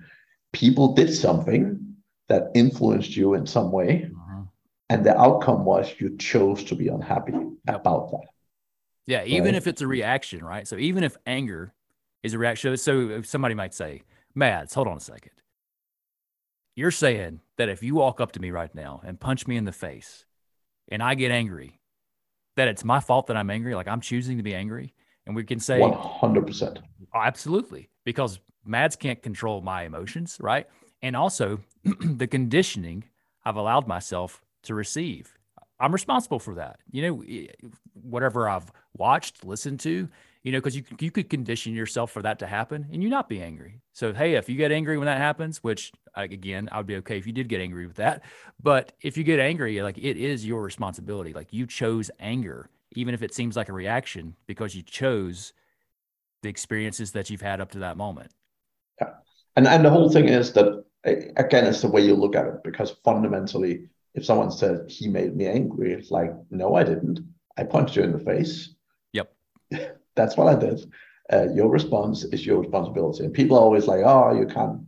People 0.53 0.95
did 0.95 1.13
something 1.13 1.97
that 2.29 2.51
influenced 2.55 3.17
you 3.17 3.35
in 3.35 3.47
some 3.47 3.73
way, 3.73 4.11
uh-huh. 4.13 4.43
and 4.91 5.05
the 5.05 5.19
outcome 5.19 5.65
was 5.65 5.95
you 5.99 6.17
chose 6.19 6.65
to 6.65 6.75
be 6.75 6.89
unhappy 6.89 7.35
about 7.69 8.11
that. 8.11 8.27
Yeah, 9.07 9.25
even 9.25 9.47
right? 9.47 9.55
if 9.55 9.67
it's 9.67 9.83
a 9.83 9.87
reaction, 9.87 10.45
right? 10.45 10.67
So 10.67 10.77
even 10.77 11.05
if 11.05 11.17
anger 11.27 11.73
is 12.23 12.35
a 12.35 12.39
reaction, 12.39 12.77
so 12.77 13.23
somebody 13.23 13.55
might 13.55 13.73
say, 13.73 14.03
Mads, 14.35 14.75
hold 14.75 14.89
on 14.89 14.97
a 14.97 15.01
second. 15.01 15.33
You're 16.75 16.91
saying 16.91 17.41
that 17.57 17.71
if 17.71 17.83
you 17.83 17.95
walk 17.95 18.21
up 18.21 18.33
to 18.33 18.41
me 18.41 18.51
right 18.51 18.75
now 18.75 19.01
and 19.05 19.19
punch 19.19 19.47
me 19.47 19.57
in 19.57 19.65
the 19.65 19.73
face 19.73 20.27
and 20.89 21.03
I 21.03 21.15
get 21.15 21.31
angry, 21.31 21.81
that 22.57 22.69
it's 22.69 22.85
my 22.85 23.01
fault 23.01 23.29
that 23.29 23.37
I'm 23.37 23.49
angry, 23.49 23.75
like 23.75 23.89
I'm 23.89 24.01
choosing 24.01 24.37
to 24.37 24.43
be 24.43 24.55
angry. 24.55 24.93
And 25.27 25.35
we 25.35 25.45
can 25.45 25.59
say 25.59 25.81
100%. 25.81 26.79
Absolutely. 27.15 27.89
Because 28.05 28.39
Mads 28.65 28.97
can't 28.97 29.23
control 29.23 29.61
my 29.61 29.85
emotions, 29.85 30.39
right? 30.41 30.67
And 31.03 31.17
also 31.17 31.61
the 31.85 32.27
conditioning 32.27 33.05
I've 33.45 33.57
allowed 33.57 33.87
myself 33.87 34.43
to 34.65 34.75
receive. 34.75 35.37
I'm 35.79 35.93
responsible 35.93 36.39
for 36.39 36.55
that. 36.55 36.81
You 36.91 37.03
know, 37.03 37.71
whatever 37.93 38.49
I've 38.49 38.73
watched, 38.97 39.45
listened 39.45 39.81
to, 39.81 40.09
you 40.43 40.53
know, 40.53 40.59
because 40.59 40.77
you 40.77 40.85
you 41.01 41.11
could 41.11 41.29
condition 41.29 41.75
yourself 41.75 42.11
for 42.13 42.23
that 42.23 42.39
to 42.39 42.47
happen 42.47 42.87
and 42.93 43.03
you 43.03 43.09
not 43.09 43.29
be 43.29 43.43
angry. 43.43 43.81
So 43.93 44.13
hey, 44.13 44.35
if 44.35 44.49
you 44.49 44.57
get 44.57 44.73
angry 44.73 44.97
when 44.97 45.07
that 45.07 45.19
happens, 45.19 45.59
which 45.59 45.93
again 46.15 46.69
I 46.73 46.79
would 46.79 46.87
be 46.87 46.97
okay 46.97 47.19
if 47.19 47.27
you 47.27 47.33
did 47.33 47.49
get 47.49 47.61
angry 47.61 47.87
with 47.87 47.97
that, 47.97 48.23
but 48.63 48.93
if 49.01 49.17
you 49.17 49.25
get 49.25 49.39
angry, 49.39 49.83
like 49.83 49.99
it 49.99 50.17
is 50.17 50.47
your 50.47 50.63
responsibility. 50.63 51.33
Like 51.33 51.53
you 51.53 51.67
chose 51.67 52.11
anger, 52.21 52.71
even 52.97 53.15
if 53.15 53.23
it 53.23 53.35
seems 53.35 53.57
like 53.57 53.69
a 53.69 53.73
reaction, 53.73 54.37
because 54.47 54.75
you 54.75 54.83
chose 54.83 55.53
the 56.43 56.49
experiences 56.49 57.13
that 57.13 57.31
you've 57.31 57.43
had 57.43 57.61
up 57.61 57.71
to 57.73 57.79
that 57.81 57.97
moment. 57.97 58.33
Yeah, 59.01 59.15
and 59.55 59.67
and 59.67 59.85
the 59.85 59.91
whole 59.91 60.11
thing 60.11 60.29
is 60.29 60.53
that 60.55 60.85
again, 61.05 61.67
it's 61.67 61.83
the 61.83 61.89
way 61.89 62.01
you 62.01 62.15
look 62.15 62.35
at 62.35 62.47
it 62.47 62.65
because 62.65 62.97
fundamentally 63.05 63.89
if 64.17 64.25
someone 64.25 64.51
said 64.51 64.87
he 64.89 65.09
made 65.09 65.37
me 65.37 65.47
angry, 65.47 65.93
it's 65.93 66.11
like, 66.11 66.33
no, 66.51 66.75
I 66.75 66.85
didn't. 66.85 67.21
I 67.57 67.65
punched 67.65 67.97
you 67.97 68.03
in 68.03 68.13
the 68.13 68.19
face. 68.19 68.75
Yep. 69.13 69.33
That's 70.17 70.37
what 70.37 70.49
I 70.49 70.59
did. 70.59 70.91
Uh, 71.31 71.49
your 71.55 71.69
response 71.69 72.25
is 72.25 72.47
your 72.47 72.61
responsibility. 72.61 73.25
And 73.25 73.35
people 73.35 73.59
are 73.59 73.63
always 73.63 73.87
like, 73.87 74.01
oh, 74.05 74.35
you 74.35 74.47
can't 74.47 74.81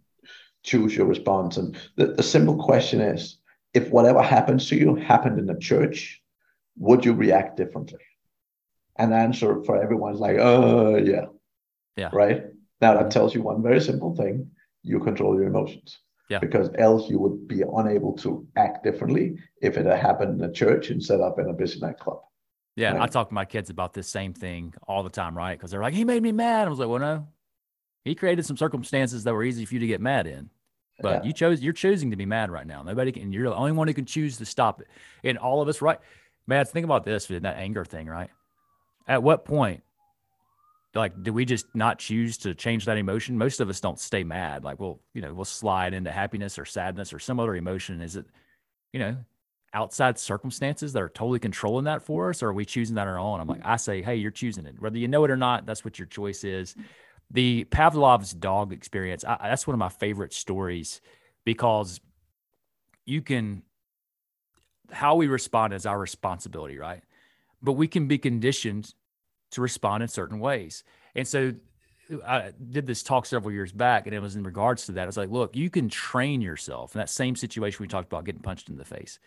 choose 0.62 0.97
your 0.97 1.06
response. 1.06 1.59
And 1.59 1.76
the, 1.97 2.06
the 2.06 2.23
simple 2.23 2.56
question 2.56 3.00
is 3.00 3.38
if 3.75 3.90
whatever 3.90 4.23
happens 4.23 4.66
to 4.68 4.76
you 4.76 4.94
happened 4.94 5.38
in 5.38 5.50
a 5.50 5.59
church, 5.59 6.23
would 6.78 7.04
you 7.04 7.12
react 7.12 7.56
differently? 7.56 8.00
And 8.97 9.12
the 9.12 9.16
answer 9.16 9.62
for 9.64 9.80
everyone 9.80 10.14
is 10.14 10.20
like, 10.20 10.38
oh, 10.38 10.97
yeah. 10.97 11.26
Yeah. 11.97 12.11
Right. 12.12 12.44
Now, 12.80 12.94
that 12.94 13.00
mm-hmm. 13.00 13.08
tells 13.11 13.35
you 13.35 13.42
one 13.42 13.62
very 13.62 13.80
simple 13.80 14.14
thing 14.14 14.50
you 14.82 15.00
control 15.00 15.35
your 15.35 15.49
emotions. 15.49 15.99
Yeah. 16.30 16.38
Because 16.40 16.70
else 16.78 17.08
you 17.08 17.18
would 17.18 17.49
be 17.49 17.62
unable 17.62 18.12
to 18.18 18.47
act 18.56 18.85
differently 18.85 19.38
if 19.62 19.76
it 19.76 19.87
had 19.87 19.99
happened 19.99 20.40
in 20.40 20.49
a 20.49 20.52
church 20.52 20.90
instead 20.90 21.20
of 21.20 21.38
in 21.38 21.49
a 21.49 21.54
busy 21.54 21.80
nightclub. 21.80 22.20
Yeah, 22.76 22.92
right? 22.92 23.02
I 23.02 23.06
talk 23.06 23.28
to 23.28 23.35
my 23.35 23.44
kids 23.44 23.70
about 23.70 23.92
this 23.92 24.08
same 24.08 24.35
thing 24.35 24.75
all 24.87 25.02
the 25.02 25.11
time, 25.11 25.37
right? 25.37 25.58
Because 25.58 25.70
they're 25.70 25.80
like, 25.80 25.94
he 25.94 26.04
made 26.04 26.23
me 26.23 26.30
mad. 26.30 26.66
I 26.66 26.70
was 26.70 26.78
like, 26.78 26.88
well, 26.88 27.00
no, 27.00 27.26
he 28.04 28.14
created 28.14 28.44
some 28.47 28.56
circumstances 28.56 29.25
that 29.25 29.35
were 29.35 29.42
easy 29.42 29.64
for 29.64 29.75
you 29.75 29.80
to 29.80 29.87
get 29.87 30.00
mad 30.00 30.26
in. 30.26 30.50
But 31.00 31.23
yeah. 31.23 31.28
you 31.28 31.32
chose, 31.32 31.61
you're 31.62 31.73
choosing 31.73 32.11
to 32.11 32.16
be 32.16 32.26
mad 32.26 32.50
right 32.50 32.66
now. 32.66 32.82
Nobody 32.82 33.11
can, 33.11 33.32
you're 33.32 33.49
the 33.49 33.54
only 33.54 33.73
one 33.73 33.88
who 33.88 33.94
can 33.94 34.04
choose 34.04 34.37
to 34.38 34.44
stop 34.44 34.80
it. 34.80 34.88
And 35.25 35.38
all 35.38 35.62
of 35.62 35.68
us, 35.68 35.80
right? 35.80 35.99
Mads, 36.49 36.71
think 36.71 36.85
about 36.85 37.05
this, 37.05 37.26
that 37.26 37.45
anger 37.45 37.85
thing, 37.85 38.09
right? 38.09 38.31
At 39.07 39.23
what 39.23 39.45
point 39.45 39.83
like 40.95 41.23
do 41.23 41.33
we 41.33 41.45
just 41.45 41.67
not 41.75 41.99
choose 41.99 42.38
to 42.38 42.55
change 42.55 42.87
that 42.87 42.97
emotion? 42.97 43.37
Most 43.37 43.61
of 43.61 43.69
us 43.69 43.81
don't 43.81 44.00
stay 44.00 44.25
mad. 44.25 44.64
Like 44.64 44.81
we'll 44.81 45.00
you 45.14 45.23
know 45.23 45.33
we'll 45.35 45.45
slide 45.45 45.95
into 45.95 46.11
happiness 46.11 46.59
or 46.59 46.64
sadness 46.64 47.12
or 47.12 47.19
some 47.19 47.38
other 47.38 47.55
emotion. 47.55 48.00
Is 48.00 48.17
it 48.17 48.26
you 48.93 48.99
know 48.99 49.17
outside 49.75 50.19
circumstances 50.19 50.95
that 50.95 51.02
are 51.02 51.11
totally 51.11 51.38
controlling 51.38 51.85
that 51.85 52.02
for 52.02 52.31
us 52.31 52.43
or 52.43 52.49
are 52.49 52.55
we 52.55 52.64
choosing 52.64 52.97
that 52.97 53.02
on 53.02 53.09
our 53.09 53.19
own? 53.19 53.40
I'm 53.40 53.47
like 53.47 53.61
i 53.64 53.76
say 53.76 54.02
hey 54.02 54.17
you're 54.17 54.31
choosing 54.31 54.67
it. 54.67 54.81
Whether 54.81 54.99
you 54.99 55.09
know 55.09 55.25
it 55.25 55.31
or 55.31 55.37
not 55.37 55.67
that's 55.67 55.85
what 55.85 55.99
your 55.99 56.07
choice 56.07 56.43
is. 56.45 56.75
The 57.31 57.64
pavlov's 57.64 58.33
dog 58.33 58.73
experience 58.73 59.25
I, 59.25 59.37
that's 59.43 59.67
one 59.67 59.75
of 59.75 59.78
my 59.78 59.90
favorite 59.90 60.33
stories 60.33 61.02
because 61.45 62.00
you 63.05 63.21
can 63.21 63.62
how 64.90 65.14
we 65.14 65.26
respond 65.26 65.73
is 65.73 65.87
our 65.87 65.99
responsibility 65.99 66.78
right 66.78 67.02
but 67.62 67.73
we 67.73 67.88
can 67.88 68.07
be 68.07 68.18
conditioned 68.18 68.95
to 69.50 69.61
respond 69.61 70.02
in 70.02 70.09
certain 70.09 70.38
ways. 70.40 70.85
And 71.14 71.26
so 71.26 71.54
I 72.26 72.52
did 72.71 72.87
this 72.87 73.02
talk 73.02 73.26
several 73.26 73.52
years 73.52 73.73
back, 73.73 74.07
and 74.07 74.14
it 74.14 74.21
was 74.21 74.37
in 74.37 74.42
regards 74.42 74.87
to 74.87 74.92
that. 74.92 75.09
It's 75.09 75.16
like, 75.16 75.30
look, 75.30 75.57
you 75.57 75.71
can 75.71 75.88
train 75.88 76.40
yourself 76.40 76.95
in 76.95 77.00
that 77.00 77.11
same 77.11 77.37
situation 77.37 77.83
we 77.83 77.88
talked 77.88 78.11
about 78.11 78.25
getting 78.25 78.40
punched 78.40 78.68
in 78.68 78.76
the 78.76 78.85
face 78.85 79.18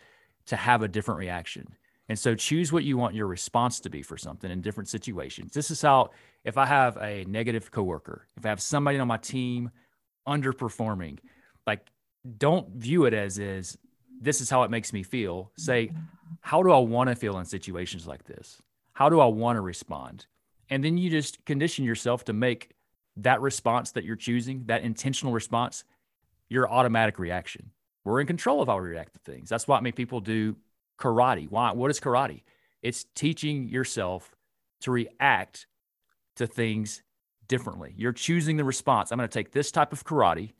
to 0.46 0.56
have 0.56 0.82
a 0.82 0.88
different 0.88 1.18
reaction. 1.18 1.74
And 2.08 2.18
so 2.18 2.34
choose 2.34 2.72
what 2.72 2.84
you 2.84 2.96
want 2.96 3.14
your 3.14 3.28
response 3.28 3.80
to 3.80 3.90
be 3.90 4.02
for 4.02 4.16
something 4.16 4.50
in 4.50 4.60
different 4.60 4.88
situations. 4.88 5.52
This 5.52 5.70
is 5.70 5.80
how, 5.80 6.10
if 6.44 6.58
I 6.58 6.66
have 6.66 6.96
a 6.96 7.24
negative 7.24 7.70
coworker, 7.70 8.26
if 8.36 8.44
I 8.44 8.48
have 8.48 8.60
somebody 8.60 8.98
on 8.98 9.06
my 9.06 9.16
team 9.18 9.70
underperforming, 10.26 11.18
like 11.66 11.86
don't 12.38 12.68
view 12.70 13.04
it 13.04 13.14
as 13.14 13.38
is 13.38 13.78
this 14.22 14.40
is 14.40 14.48
how 14.48 14.62
it 14.62 14.70
makes 14.70 14.92
me 14.92 15.02
feel. 15.02 15.50
Say, 15.56 15.88
mm-hmm. 15.88 15.98
how 16.40 16.62
do 16.62 16.70
I 16.70 16.78
want 16.78 17.10
to 17.10 17.16
feel 17.16 17.38
in 17.38 17.44
situations 17.44 18.06
like 18.06 18.24
this? 18.24 18.62
How 18.92 19.08
do 19.08 19.20
I 19.20 19.26
want 19.26 19.56
to 19.56 19.60
respond? 19.60 20.26
And 20.70 20.84
then 20.84 20.96
you 20.96 21.10
just 21.10 21.44
condition 21.44 21.84
yourself 21.84 22.24
to 22.26 22.32
make 22.32 22.70
that 23.16 23.40
response 23.40 23.92
that 23.92 24.04
you're 24.04 24.16
choosing, 24.16 24.64
that 24.66 24.82
intentional 24.82 25.32
response, 25.32 25.84
your 26.48 26.70
automatic 26.70 27.18
reaction. 27.18 27.70
We're 28.04 28.20
in 28.20 28.26
control 28.26 28.62
of 28.62 28.68
how 28.68 28.78
we 28.78 28.88
react 28.88 29.14
to 29.14 29.18
things. 29.20 29.48
That's 29.48 29.66
why 29.66 29.78
I 29.78 29.80
mean 29.80 29.92
people 29.92 30.20
do 30.20 30.56
karate. 30.98 31.50
Why? 31.50 31.72
What 31.72 31.90
is 31.90 32.00
karate? 32.00 32.42
It's 32.80 33.04
teaching 33.14 33.68
yourself 33.68 34.34
to 34.80 34.90
react 34.90 35.66
to 36.36 36.46
things 36.46 37.02
differently. 37.48 37.94
You're 37.96 38.12
choosing 38.12 38.56
the 38.56 38.64
response. 38.64 39.10
I'm 39.10 39.18
going 39.18 39.28
to 39.28 39.32
take 39.32 39.52
this 39.52 39.70
type 39.70 39.92
of 39.92 40.04
karate 40.04 40.52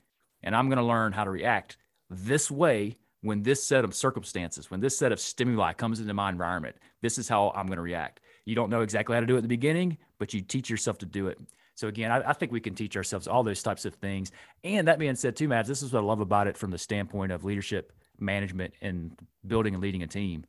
and 0.43 0.55
I'm 0.55 0.69
going 0.69 0.79
to 0.79 0.85
learn 0.85 1.13
how 1.13 1.25
to 1.25 1.31
react 1.31 1.77
this 2.11 2.51
way 2.51 2.99
when 3.23 3.43
this 3.43 3.63
set 3.63 3.85
of 3.85 3.95
circumstances, 3.95 4.71
when 4.71 4.81
this 4.81 4.99
set 4.99 5.13
of 5.13 5.21
stimuli 5.21 5.73
comes 5.73 6.01
into 6.01 6.13
my 6.13 6.29
environment. 6.29 6.77
This 7.01 7.19
is 7.19 7.29
how 7.29 7.51
I'm 7.55 7.67
going 7.67 7.77
to 7.77 7.83
react. 7.83 8.21
You 8.45 8.55
don't 8.55 8.71
know 8.71 8.83
exactly 8.83 9.15
how 9.15 9.21
to 9.21 9.27
do 9.27 9.35
it 9.35 9.39
at 9.39 9.43
the 9.43 9.49
beginning, 9.49 9.97
but 10.19 10.35
you 10.35 10.41
teach 10.41 10.69
yourself 10.69 10.99
to 10.99 11.07
do 11.07 11.29
it. 11.29 11.39
So 11.75 11.89
again, 11.89 12.11
I, 12.11 12.31
I, 12.31 12.33
think 12.33 12.53
we 12.53 12.61
can 12.61 12.75
teach 12.75 12.97
ourselves 12.97 13.27
all 13.27 13.43
those 13.43 13.63
types 13.63 13.85
of 13.85 13.95
things. 13.95 14.31
And 14.63 14.89
that 14.89 14.99
being 14.99 15.15
said, 15.15 15.37
too, 15.37 15.49
Mads, 15.49 15.69
this 15.69 15.83
is 15.83 15.93
what 15.93 16.01
I 16.01 16.03
love 16.03 16.21
about 16.21 16.47
it 16.47 16.57
from 16.57 16.71
the 16.71 16.79
standpoint 16.79 17.33
of 17.33 17.45
leadership, 17.45 17.93
management, 18.19 18.75
and 18.83 19.17
building 19.47 19.75
and 19.75 19.83
leading 19.83 20.03
a 20.03 20.07
team. 20.07 20.45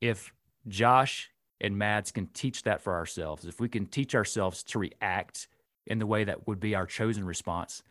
If 0.00 0.32
Josh 0.68 1.30
and 1.60 1.76
Mads 1.76 2.12
can 2.12 2.26
teach 2.28 2.62
that 2.62 2.82
for 2.82 2.94
ourselves, 2.94 3.46
if 3.46 3.60
we 3.60 3.68
can 3.68 3.86
teach 3.86 4.14
ourselves 4.14 4.62
to 4.64 4.78
react 4.78 5.48
in 5.86 5.98
the 5.98 6.06
way 6.06 6.24
that 6.24 6.46
would 6.46 6.60
be 6.60 6.74
our 6.74 6.86
chosen 6.86 7.24
response, 7.24 7.82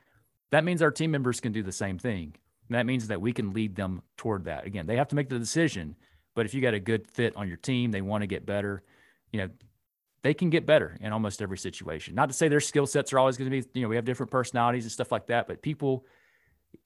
that 0.51 0.63
means 0.63 0.81
our 0.81 0.91
team 0.91 1.11
members 1.11 1.39
can 1.39 1.51
do 1.51 1.63
the 1.63 1.71
same 1.71 1.97
thing. 1.97 2.35
That 2.69 2.85
means 2.85 3.07
that 3.07 3.21
we 3.21 3.33
can 3.33 3.53
lead 3.53 3.75
them 3.75 4.01
toward 4.17 4.45
that. 4.45 4.65
Again, 4.65 4.87
they 4.87 4.97
have 4.97 5.07
to 5.09 5.15
make 5.15 5.29
the 5.29 5.39
decision, 5.39 5.95
but 6.35 6.45
if 6.45 6.53
you 6.53 6.61
got 6.61 6.73
a 6.73 6.79
good 6.79 7.07
fit 7.07 7.35
on 7.35 7.47
your 7.47 7.57
team, 7.57 7.91
they 7.91 8.01
want 8.01 8.23
to 8.23 8.27
get 8.27 8.45
better, 8.45 8.83
you 9.31 9.39
know, 9.39 9.49
they 10.23 10.33
can 10.33 10.49
get 10.49 10.65
better 10.65 10.97
in 10.99 11.13
almost 11.13 11.41
every 11.41 11.57
situation. 11.57 12.15
Not 12.15 12.27
to 12.27 12.33
say 12.33 12.47
their 12.47 12.59
skill 12.59 12.85
sets 12.85 13.13
are 13.13 13.19
always 13.19 13.37
going 13.37 13.49
to 13.49 13.61
be, 13.61 13.67
you 13.73 13.83
know, 13.83 13.87
we 13.87 13.95
have 13.95 14.05
different 14.05 14.31
personalities 14.31 14.83
and 14.83 14.91
stuff 14.91 15.11
like 15.11 15.27
that, 15.27 15.47
but 15.47 15.61
people, 15.61 16.05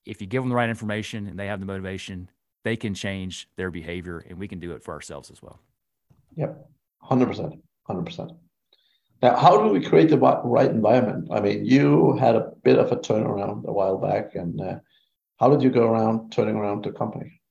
if 0.06 0.22
you 0.22 0.28
give 0.28 0.44
them 0.44 0.50
the 0.50 0.56
right 0.56 0.70
information 0.70 1.28
and 1.28 1.40
they 1.40 1.48
have 1.48 1.60
the 1.60 1.66
motivation, 1.66 2.30
they 2.64 2.76
can 2.76 2.94
change 2.94 3.50
their 3.56 3.72
behavior 3.72 4.20
and 4.30 4.38
we 4.38 4.48
can 4.48 4.60
do 4.60 4.74
it 4.74 4.84
for 4.84 4.94
ourselves 4.94 5.32
as 5.32 5.42
well. 5.42 5.60
Yep. 6.36 6.70
100%. 7.10 7.60
100%. 7.90 8.38
Now, 9.22 9.36
how 9.36 9.62
do 9.62 9.70
we 9.70 9.82
create 9.82 10.10
the 10.10 10.18
right 10.18 10.70
environment? 10.70 11.30
I 11.32 11.42
mean, 11.42 11.64
you 11.66 12.18
had 12.18 12.36
a 12.36 12.52
bit 12.64 12.80
of 12.80 12.92
a 12.92 12.96
turnaround 12.96 13.66
a 13.66 13.72
while 13.72 13.98
back, 13.98 14.34
and 14.36 14.60
uh, 14.60 14.80
how 15.42 15.50
did 15.50 15.64
you 15.64 15.72
go 15.72 15.88
around 15.88 16.32
turning 16.32 16.56
around 16.56 16.84
the 16.84 16.92
company? 16.92 17.42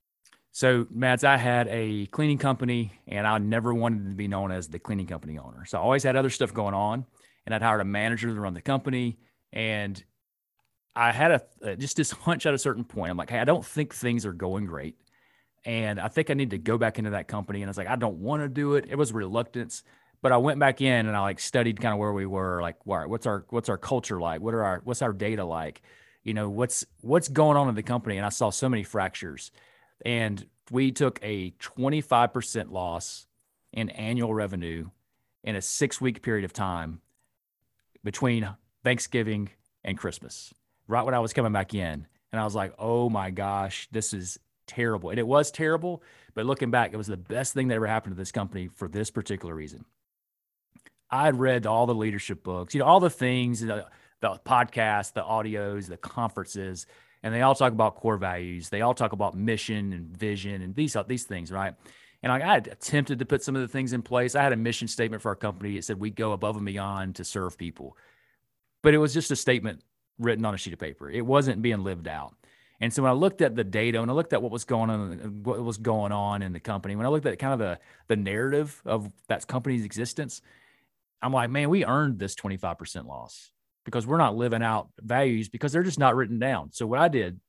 So, 0.52 0.86
Mads, 0.90 1.24
I 1.24 1.36
had 1.36 1.66
a 1.68 2.06
cleaning 2.06 2.38
company, 2.38 2.92
and 3.08 3.26
I 3.26 3.36
never 3.38 3.74
wanted 3.74 4.08
to 4.10 4.14
be 4.14 4.28
known 4.28 4.52
as 4.52 4.68
the 4.68 4.78
cleaning 4.78 5.08
company 5.08 5.38
owner. 5.38 5.64
So, 5.64 5.76
I 5.76 5.80
always 5.80 6.04
had 6.04 6.14
other 6.14 6.30
stuff 6.30 6.54
going 6.54 6.74
on, 6.74 7.04
and 7.44 7.54
I'd 7.54 7.62
hired 7.62 7.80
a 7.80 7.84
manager 7.84 8.32
to 8.32 8.40
run 8.40 8.54
the 8.54 8.60
company. 8.60 9.18
And 9.52 10.02
I 10.94 11.10
had 11.10 11.32
a 11.32 11.42
uh, 11.64 11.74
just 11.74 11.96
this 11.96 12.10
hunch 12.26 12.46
at 12.46 12.54
a 12.54 12.58
certain 12.58 12.84
point. 12.84 13.10
I'm 13.10 13.16
like, 13.16 13.30
hey, 13.30 13.40
I 13.40 13.44
don't 13.44 13.66
think 13.66 13.92
things 13.92 14.24
are 14.24 14.32
going 14.32 14.66
great, 14.66 14.96
and 15.64 15.98
I 15.98 16.06
think 16.06 16.30
I 16.30 16.34
need 16.34 16.50
to 16.50 16.58
go 16.58 16.78
back 16.78 16.98
into 17.00 17.10
that 17.10 17.26
company. 17.26 17.60
And 17.60 17.68
I 17.68 17.70
was 17.70 17.78
like, 17.78 17.88
I 17.88 17.96
don't 17.96 18.18
want 18.18 18.42
to 18.42 18.48
do 18.48 18.76
it. 18.76 18.86
It 18.88 18.96
was 18.96 19.12
reluctance 19.12 19.82
but 20.22 20.32
I 20.32 20.36
went 20.36 20.60
back 20.60 20.82
in 20.82 21.06
and 21.06 21.16
I 21.16 21.20
like 21.20 21.40
studied 21.40 21.80
kind 21.80 21.94
of 21.94 21.98
where 21.98 22.12
we 22.12 22.26
were, 22.26 22.60
like 22.60 22.76
what's 22.84 23.24
our 23.24 23.46
what's 23.48 23.70
our 23.70 23.78
culture 23.78 24.20
like, 24.20 24.42
what 24.42 24.52
are 24.52 24.62
our 24.62 24.82
what's 24.84 25.00
our 25.00 25.14
data 25.14 25.46
like, 25.46 25.80
you 26.22 26.34
know 26.34 26.48
what's 26.48 26.84
what's 27.00 27.28
going 27.28 27.56
on 27.56 27.68
in 27.68 27.74
the 27.74 27.82
company, 27.82 28.16
and 28.16 28.26
I 28.26 28.30
saw 28.30 28.50
so 28.50 28.68
many 28.68 28.82
fractures, 28.82 29.50
and 30.04 30.46
we 30.70 30.92
took 30.92 31.18
a 31.22 31.50
25% 31.52 32.70
loss 32.70 33.26
in 33.72 33.90
annual 33.90 34.32
revenue 34.32 34.90
in 35.42 35.56
a 35.56 35.62
six 35.62 36.00
week 36.00 36.22
period 36.22 36.44
of 36.44 36.52
time 36.52 37.00
between 38.04 38.48
Thanksgiving 38.84 39.50
and 39.84 39.98
Christmas, 39.98 40.52
right 40.86 41.02
when 41.02 41.14
I 41.14 41.20
was 41.20 41.32
coming 41.32 41.52
back 41.52 41.74
in, 41.74 42.06
and 42.32 42.40
I 42.40 42.44
was 42.44 42.54
like, 42.54 42.74
oh 42.78 43.08
my 43.08 43.30
gosh, 43.30 43.88
this 43.90 44.12
is 44.12 44.38
terrible, 44.66 45.10
and 45.10 45.18
it 45.18 45.26
was 45.26 45.50
terrible. 45.50 46.02
But 46.34 46.46
looking 46.46 46.70
back, 46.70 46.92
it 46.92 46.96
was 46.96 47.08
the 47.08 47.16
best 47.16 47.54
thing 47.54 47.68
that 47.68 47.74
ever 47.74 47.86
happened 47.86 48.14
to 48.14 48.18
this 48.18 48.32
company 48.32 48.68
for 48.68 48.88
this 48.88 49.10
particular 49.10 49.54
reason. 49.54 49.84
i 51.10 51.24
had 51.24 51.40
read 51.40 51.66
all 51.66 51.86
the 51.86 51.94
leadership 51.94 52.44
books, 52.44 52.74
you 52.74 52.80
know, 52.80 52.86
all 52.86 53.00
the 53.00 53.10
things, 53.10 53.60
the, 53.60 53.86
the 54.20 54.40
podcasts, 54.44 55.12
the 55.12 55.22
audios, 55.22 55.88
the 55.88 55.96
conferences, 55.96 56.86
and 57.22 57.34
they 57.34 57.42
all 57.42 57.54
talk 57.54 57.72
about 57.72 57.96
core 57.96 58.16
values. 58.16 58.68
They 58.68 58.80
all 58.80 58.94
talk 58.94 59.12
about 59.12 59.34
mission 59.34 59.92
and 59.92 60.16
vision 60.16 60.62
and 60.62 60.74
these 60.74 60.96
these 61.08 61.24
things, 61.24 61.50
right? 61.50 61.74
And 62.22 62.30
I 62.30 62.38
had 62.38 62.66
attempted 62.66 63.18
to 63.20 63.24
put 63.24 63.42
some 63.42 63.56
of 63.56 63.62
the 63.62 63.68
things 63.68 63.92
in 63.92 64.02
place. 64.02 64.34
I 64.34 64.42
had 64.42 64.52
a 64.52 64.56
mission 64.56 64.88
statement 64.88 65.22
for 65.22 65.30
our 65.30 65.36
company. 65.36 65.76
It 65.76 65.84
said 65.84 65.98
we 65.98 66.10
go 66.10 66.32
above 66.32 66.56
and 66.56 66.66
beyond 66.66 67.16
to 67.16 67.24
serve 67.24 67.56
people, 67.56 67.96
but 68.82 68.94
it 68.94 68.98
was 68.98 69.14
just 69.14 69.30
a 69.30 69.36
statement 69.36 69.82
written 70.18 70.44
on 70.44 70.54
a 70.54 70.58
sheet 70.58 70.74
of 70.74 70.78
paper. 70.78 71.10
It 71.10 71.24
wasn't 71.24 71.62
being 71.62 71.82
lived 71.82 72.08
out. 72.08 72.34
And 72.82 72.92
so 72.92 73.02
when 73.02 73.10
I 73.10 73.14
looked 73.14 73.42
at 73.42 73.56
the 73.56 73.64
data 73.64 74.00
and 74.00 74.10
I 74.10 74.14
looked 74.14 74.32
at 74.32 74.42
what 74.42 74.50
was 74.50 74.64
going 74.64 74.88
on, 74.88 75.42
what 75.42 75.62
was 75.62 75.76
going 75.76 76.12
on 76.12 76.40
in 76.40 76.52
the 76.52 76.60
company, 76.60 76.96
when 76.96 77.04
I 77.04 77.10
looked 77.10 77.26
at 77.26 77.38
kind 77.38 77.52
of 77.52 77.58
the 77.58 77.78
the 78.08 78.16
narrative 78.16 78.80
of 78.84 79.10
that 79.28 79.46
company's 79.46 79.84
existence, 79.84 80.40
I'm 81.20 81.32
like, 81.32 81.50
man, 81.50 81.68
we 81.68 81.84
earned 81.84 82.18
this 82.18 82.34
25% 82.34 83.06
loss 83.06 83.50
because 83.84 84.06
we're 84.06 84.18
not 84.18 84.36
living 84.36 84.62
out 84.62 84.88
values 85.00 85.48
because 85.48 85.72
they're 85.72 85.82
just 85.82 85.98
not 85.98 86.16
written 86.16 86.38
down. 86.38 86.72
So 86.72 86.86
what 86.86 86.98
I 86.98 87.08
did 87.08 87.40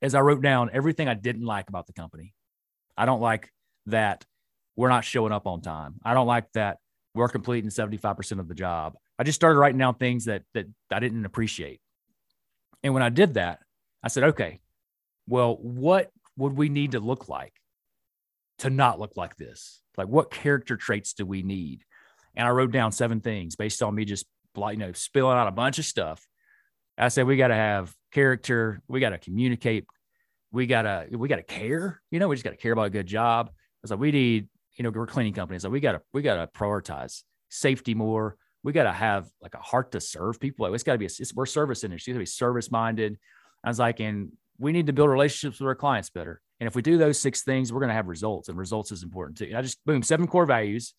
is 0.00 0.14
I 0.14 0.20
wrote 0.20 0.42
down 0.42 0.70
everything 0.72 1.08
I 1.08 1.14
didn't 1.14 1.44
like 1.44 1.68
about 1.68 1.86
the 1.86 1.92
company. 1.92 2.34
I 2.96 3.06
don't 3.06 3.20
like 3.20 3.52
that 3.86 4.24
we're 4.76 4.88
not 4.88 5.04
showing 5.04 5.32
up 5.32 5.46
on 5.46 5.60
time. 5.60 5.96
I 6.04 6.14
don't 6.14 6.26
like 6.26 6.50
that 6.52 6.78
we're 7.14 7.28
completing 7.28 7.70
75% 7.70 8.38
of 8.38 8.48
the 8.48 8.54
job. 8.54 8.94
I 9.18 9.24
just 9.24 9.36
started 9.36 9.58
writing 9.58 9.78
down 9.78 9.94
things 9.96 10.26
that 10.26 10.42
that 10.54 10.66
I 10.90 11.00
didn't 11.00 11.24
appreciate. 11.24 11.80
And 12.82 12.94
when 12.94 13.02
I 13.02 13.08
did 13.08 13.34
that, 13.34 13.58
I 14.02 14.08
said, 14.08 14.24
okay, 14.24 14.60
well, 15.26 15.56
what 15.56 16.10
would 16.36 16.56
we 16.56 16.68
need 16.68 16.92
to 16.92 17.00
look 17.00 17.28
like 17.28 17.54
to 18.58 18.70
not 18.70 19.00
look 19.00 19.16
like 19.16 19.36
this? 19.36 19.82
Like 19.96 20.06
what 20.06 20.30
character 20.30 20.76
traits 20.76 21.12
do 21.12 21.26
we 21.26 21.42
need? 21.42 21.84
and 22.38 22.46
I 22.46 22.50
wrote 22.52 22.70
down 22.70 22.92
seven 22.92 23.20
things 23.20 23.56
based 23.56 23.82
on 23.82 23.94
me 23.94 24.04
just 24.04 24.24
you 24.70 24.76
know 24.76 24.92
spilling 24.92 25.36
out 25.36 25.48
a 25.48 25.52
bunch 25.52 25.78
of 25.78 25.84
stuff. 25.84 26.26
I 26.96 27.08
said 27.08 27.26
we 27.26 27.36
got 27.36 27.48
to 27.48 27.54
have 27.54 27.94
character, 28.12 28.80
we 28.88 29.00
got 29.00 29.10
to 29.10 29.18
communicate, 29.18 29.86
we 30.52 30.66
got 30.66 30.82
to 30.82 31.06
we 31.10 31.28
got 31.28 31.36
to 31.36 31.42
care. 31.42 32.00
You 32.10 32.18
know, 32.18 32.28
we 32.28 32.36
just 32.36 32.44
got 32.44 32.50
to 32.50 32.56
care 32.56 32.72
about 32.72 32.86
a 32.86 32.90
good 32.90 33.06
job. 33.06 33.48
I 33.50 33.52
was 33.82 33.90
like, 33.90 34.00
we 34.00 34.12
need 34.12 34.48
you 34.76 34.82
know 34.82 34.90
we're 34.90 35.06
cleaning 35.06 35.34
companies, 35.34 35.62
so 35.62 35.70
we 35.70 35.80
got 35.80 35.92
to 35.92 36.00
we 36.12 36.22
got 36.22 36.36
to 36.36 36.46
prioritize 36.58 37.22
safety 37.48 37.94
more. 37.94 38.36
We 38.64 38.72
got 38.72 38.84
to 38.84 38.92
have 38.92 39.28
like 39.40 39.54
a 39.54 39.58
heart 39.58 39.92
to 39.92 40.00
serve 40.00 40.40
people. 40.40 40.72
It's 40.74 40.82
got 40.82 40.92
to 40.92 40.98
be 40.98 41.06
a, 41.06 41.08
it's, 41.08 41.32
we're 41.34 41.46
service 41.46 41.84
industry. 41.84 42.10
It's 42.10 42.16
got 42.16 42.18
to 42.18 42.22
be 42.22 42.26
service 42.26 42.70
minded. 42.70 43.18
I 43.64 43.68
was 43.68 43.78
like, 43.78 44.00
and 44.00 44.32
we 44.58 44.72
need 44.72 44.86
to 44.86 44.92
build 44.92 45.10
relationships 45.10 45.60
with 45.60 45.68
our 45.68 45.74
clients 45.74 46.10
better. 46.10 46.40
And 46.60 46.66
if 46.66 46.74
we 46.74 46.82
do 46.82 46.98
those 46.98 47.20
six 47.20 47.42
things, 47.42 47.72
we're 47.72 47.80
going 47.80 47.90
to 47.90 47.94
have 47.94 48.08
results, 48.08 48.48
and 48.48 48.58
results 48.58 48.90
is 48.90 49.04
important 49.04 49.38
too. 49.38 49.46
And 49.46 49.56
I 49.56 49.62
just 49.62 49.78
boom 49.86 50.02
seven 50.02 50.26
core 50.26 50.46
values 50.46 50.94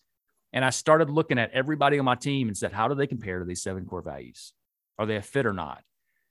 and 0.52 0.64
I 0.64 0.70
started 0.70 1.10
looking 1.10 1.38
at 1.38 1.52
everybody 1.52 1.98
on 1.98 2.04
my 2.04 2.16
team 2.16 2.48
and 2.48 2.56
said, 2.56 2.72
how 2.72 2.88
do 2.88 2.94
they 2.94 3.06
compare 3.06 3.38
to 3.38 3.44
these 3.44 3.62
seven 3.62 3.84
core 3.84 4.02
values? 4.02 4.52
Are 4.98 5.06
they 5.06 5.16
a 5.16 5.22
fit 5.22 5.46
or 5.46 5.52
not? 5.52 5.82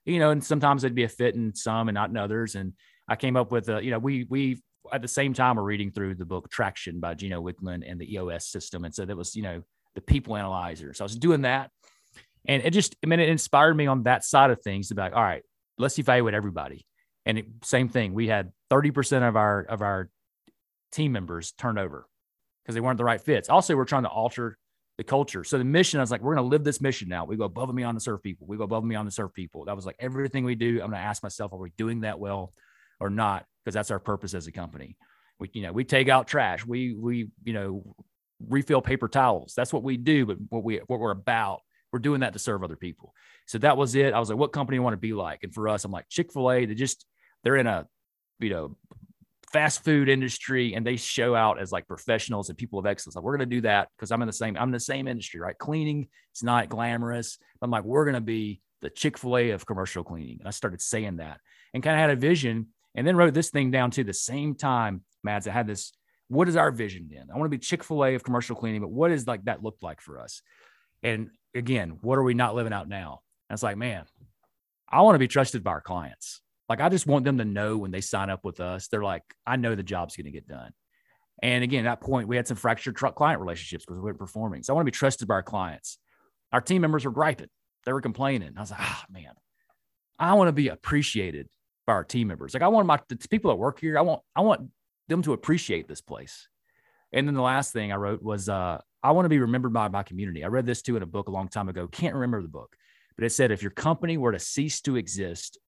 You 0.04 0.18
know, 0.18 0.30
and 0.30 0.44
sometimes 0.44 0.82
they'd 0.82 0.94
be 0.94 1.04
a 1.04 1.08
fit 1.08 1.34
in 1.34 1.54
some 1.54 1.88
and 1.88 1.94
not 1.94 2.10
in 2.10 2.16
others. 2.16 2.54
And 2.54 2.74
I 3.08 3.16
came 3.16 3.36
up 3.36 3.50
with 3.50 3.68
a, 3.68 3.82
you 3.82 3.90
know, 3.90 3.98
we 3.98 4.24
we 4.28 4.62
at 4.92 5.02
the 5.02 5.08
same 5.08 5.34
time 5.34 5.56
were 5.56 5.62
reading 5.62 5.90
through 5.90 6.14
the 6.14 6.24
book 6.24 6.50
Traction 6.50 7.00
by 7.00 7.14
Gino 7.14 7.42
Wickman 7.42 7.82
and 7.86 8.00
the 8.00 8.14
EOS 8.14 8.46
system. 8.46 8.84
And 8.84 8.94
so 8.94 9.04
that 9.04 9.16
was, 9.16 9.36
you 9.36 9.42
know, 9.42 9.62
the 9.94 10.00
people 10.00 10.36
analyzer. 10.36 10.94
So 10.94 11.04
I 11.04 11.06
was 11.06 11.16
doing 11.16 11.42
that. 11.42 11.70
And 12.46 12.62
it 12.62 12.70
just, 12.70 12.96
I 13.04 13.06
mean, 13.06 13.20
it 13.20 13.28
inspired 13.28 13.76
me 13.76 13.86
on 13.86 14.04
that 14.04 14.24
side 14.24 14.50
of 14.50 14.62
things 14.62 14.88
to 14.88 14.94
be 14.94 15.02
like, 15.02 15.14
all 15.14 15.22
right, 15.22 15.42
let's 15.78 15.98
evaluate 15.98 16.34
everybody. 16.34 16.86
And 17.26 17.38
it, 17.38 17.46
same 17.62 17.88
thing, 17.88 18.14
we 18.14 18.28
had 18.28 18.52
30% 18.70 19.28
of 19.28 19.36
our 19.36 19.62
of 19.62 19.82
our 19.82 20.08
team 20.92 21.12
members 21.12 21.52
turned 21.52 21.78
over 21.78 22.06
because 22.70 22.76
they 22.76 22.86
weren't 22.86 22.98
the 22.98 23.04
right 23.04 23.20
fits. 23.20 23.48
Also, 23.48 23.74
we're 23.74 23.84
trying 23.84 24.04
to 24.04 24.08
alter 24.08 24.56
the 24.96 25.04
culture. 25.04 25.42
So 25.42 25.58
the 25.58 25.64
mission, 25.64 25.98
I 25.98 26.02
was 26.02 26.10
like, 26.10 26.20
we're 26.20 26.34
going 26.34 26.44
to 26.44 26.50
live 26.50 26.62
this 26.62 26.80
mission 26.80 27.08
now. 27.08 27.24
We 27.24 27.36
go 27.36 27.44
above 27.44 27.68
and 27.68 27.76
beyond 27.76 27.96
to 27.96 28.02
serve 28.02 28.22
people. 28.22 28.46
We 28.46 28.56
go 28.56 28.64
above 28.64 28.82
and 28.82 28.90
beyond 28.90 29.08
to 29.08 29.14
serve 29.14 29.34
people. 29.34 29.64
That 29.64 29.74
was 29.74 29.86
like 29.86 29.96
everything 29.98 30.44
we 30.44 30.54
do. 30.54 30.74
I'm 30.74 30.90
going 30.90 30.92
to 30.92 30.98
ask 30.98 31.22
myself, 31.22 31.52
are 31.52 31.58
we 31.58 31.72
doing 31.76 32.02
that 32.02 32.20
well 32.20 32.52
or 33.00 33.10
not? 33.10 33.44
Because 33.64 33.74
that's 33.74 33.90
our 33.90 33.98
purpose 33.98 34.34
as 34.34 34.46
a 34.46 34.52
company. 34.52 34.96
We, 35.38 35.50
you 35.52 35.62
know, 35.62 35.72
we 35.72 35.84
take 35.84 36.08
out 36.08 36.28
trash. 36.28 36.64
We, 36.64 36.94
we, 36.94 37.30
you 37.44 37.52
know, 37.52 37.94
refill 38.48 38.82
paper 38.82 39.08
towels. 39.08 39.54
That's 39.56 39.72
what 39.72 39.82
we 39.82 39.96
do, 39.96 40.26
but 40.26 40.38
what 40.48 40.64
we 40.64 40.80
what 40.86 41.00
we're 41.00 41.10
about, 41.10 41.60
we're 41.92 41.98
doing 41.98 42.20
that 42.20 42.32
to 42.34 42.38
serve 42.38 42.62
other 42.62 42.76
people. 42.76 43.12
So 43.46 43.58
that 43.58 43.76
was 43.76 43.94
it. 43.94 44.14
I 44.14 44.20
was 44.20 44.30
like, 44.30 44.38
what 44.38 44.52
company 44.52 44.78
I 44.78 44.80
want 44.80 44.94
to 44.94 44.98
be 44.98 45.12
like? 45.12 45.40
And 45.42 45.52
for 45.52 45.68
us, 45.68 45.84
I'm 45.84 45.90
like 45.92 46.08
Chick-fil-A, 46.08 46.66
they 46.66 46.74
just 46.74 47.04
they're 47.42 47.56
in 47.56 47.66
a 47.66 47.86
you 48.38 48.50
know 48.50 48.76
fast 49.52 49.84
food 49.84 50.08
industry 50.08 50.74
and 50.74 50.86
they 50.86 50.96
show 50.96 51.34
out 51.34 51.60
as 51.60 51.72
like 51.72 51.88
professionals 51.88 52.48
and 52.48 52.58
people 52.58 52.78
of 52.78 52.86
excellence. 52.86 53.16
Like, 53.16 53.24
we're 53.24 53.36
going 53.36 53.50
to 53.50 53.56
do 53.56 53.62
that 53.62 53.88
because 53.96 54.12
I'm 54.12 54.22
in 54.22 54.26
the 54.26 54.32
same, 54.32 54.56
I'm 54.56 54.68
in 54.68 54.72
the 54.72 54.80
same 54.80 55.08
industry, 55.08 55.40
right? 55.40 55.58
Cleaning, 55.58 56.08
it's 56.32 56.42
not 56.42 56.68
glamorous. 56.68 57.38
I'm 57.60 57.70
like, 57.70 57.84
we're 57.84 58.04
going 58.04 58.14
to 58.14 58.20
be 58.20 58.60
the 58.80 58.90
Chick-fil-A 58.90 59.50
of 59.50 59.66
commercial 59.66 60.04
cleaning. 60.04 60.38
And 60.38 60.48
I 60.48 60.52
started 60.52 60.80
saying 60.80 61.16
that 61.16 61.40
and 61.74 61.82
kind 61.82 61.94
of 61.96 62.00
had 62.00 62.10
a 62.10 62.16
vision 62.16 62.68
and 62.94 63.06
then 63.06 63.16
wrote 63.16 63.34
this 63.34 63.50
thing 63.50 63.70
down 63.70 63.90
to 63.92 64.04
the 64.04 64.14
same 64.14 64.54
time, 64.54 65.02
Mads, 65.22 65.46
I 65.46 65.52
had 65.52 65.66
this, 65.66 65.92
what 66.28 66.48
is 66.48 66.56
our 66.56 66.70
vision 66.70 67.08
then? 67.10 67.26
I 67.32 67.36
want 67.36 67.50
to 67.50 67.56
be 67.56 67.58
Chick-fil-A 67.58 68.14
of 68.14 68.24
commercial 68.24 68.56
cleaning, 68.56 68.80
but 68.80 68.90
what 68.90 69.10
is 69.10 69.26
like 69.26 69.44
that 69.44 69.62
looked 69.62 69.82
like 69.82 70.00
for 70.00 70.20
us? 70.20 70.42
And 71.02 71.30
again, 71.54 71.98
what 72.02 72.18
are 72.18 72.22
we 72.22 72.34
not 72.34 72.54
living 72.54 72.72
out 72.72 72.88
now? 72.88 73.20
And 73.48 73.56
it's 73.56 73.62
like, 73.62 73.76
man, 73.76 74.04
I 74.88 75.02
want 75.02 75.16
to 75.16 75.20
be 75.20 75.28
trusted 75.28 75.64
by 75.64 75.72
our 75.72 75.80
clients. 75.80 76.40
Like 76.70 76.80
I 76.80 76.88
just 76.88 77.08
want 77.08 77.24
them 77.24 77.38
to 77.38 77.44
know 77.44 77.76
when 77.76 77.90
they 77.90 78.00
sign 78.00 78.30
up 78.30 78.44
with 78.44 78.60
us, 78.60 78.86
they're 78.86 79.02
like, 79.02 79.24
I 79.44 79.56
know 79.56 79.74
the 79.74 79.82
job's 79.82 80.16
going 80.16 80.26
to 80.26 80.30
get 80.30 80.46
done. 80.46 80.70
And 81.42 81.64
again, 81.64 81.84
at 81.84 81.90
that 81.90 82.00
point, 82.00 82.28
we 82.28 82.36
had 82.36 82.46
some 82.46 82.56
fractured 82.56 82.94
truck 82.94 83.16
client 83.16 83.40
relationships 83.40 83.84
because 83.84 83.98
we 83.98 84.04
weren't 84.04 84.18
performing. 84.18 84.62
So 84.62 84.72
I 84.72 84.76
want 84.76 84.86
to 84.86 84.92
be 84.92 84.96
trusted 84.96 85.26
by 85.26 85.34
our 85.34 85.42
clients. 85.42 85.98
Our 86.52 86.60
team 86.60 86.80
members 86.80 87.04
were 87.04 87.10
griping, 87.10 87.48
they 87.84 87.92
were 87.92 88.00
complaining. 88.00 88.52
I 88.56 88.60
was 88.60 88.70
like, 88.70 88.80
ah, 88.80 89.04
man, 89.10 89.32
I 90.16 90.34
want 90.34 90.46
to 90.46 90.52
be 90.52 90.68
appreciated 90.68 91.48
by 91.88 91.94
our 91.94 92.04
team 92.04 92.28
members. 92.28 92.54
Like 92.54 92.62
I 92.62 92.68
want 92.68 92.86
my 92.86 93.00
the 93.08 93.16
people 93.28 93.50
that 93.50 93.56
work 93.56 93.80
here, 93.80 93.98
I 93.98 94.02
want 94.02 94.22
I 94.36 94.42
want 94.42 94.70
them 95.08 95.22
to 95.22 95.32
appreciate 95.32 95.88
this 95.88 96.00
place. 96.00 96.46
And 97.12 97.26
then 97.26 97.34
the 97.34 97.42
last 97.42 97.72
thing 97.72 97.90
I 97.90 97.96
wrote 97.96 98.22
was 98.22 98.48
uh, 98.48 98.78
I 99.02 99.10
want 99.10 99.24
to 99.24 99.30
be 99.30 99.40
remembered 99.40 99.72
by 99.72 99.88
my 99.88 100.04
community. 100.04 100.44
I 100.44 100.48
read 100.48 100.66
this 100.66 100.82
too 100.82 100.96
in 100.96 101.02
a 101.02 101.06
book 101.06 101.26
a 101.26 101.32
long 101.32 101.48
time 101.48 101.68
ago. 101.68 101.88
Can't 101.88 102.14
remember 102.14 102.42
the 102.42 102.48
book, 102.48 102.76
but 103.16 103.24
it 103.24 103.30
said 103.30 103.50
if 103.50 103.60
your 103.60 103.72
company 103.72 104.18
were 104.18 104.30
to 104.30 104.38
cease 104.38 104.80
to 104.82 104.94
exist, 104.94 105.58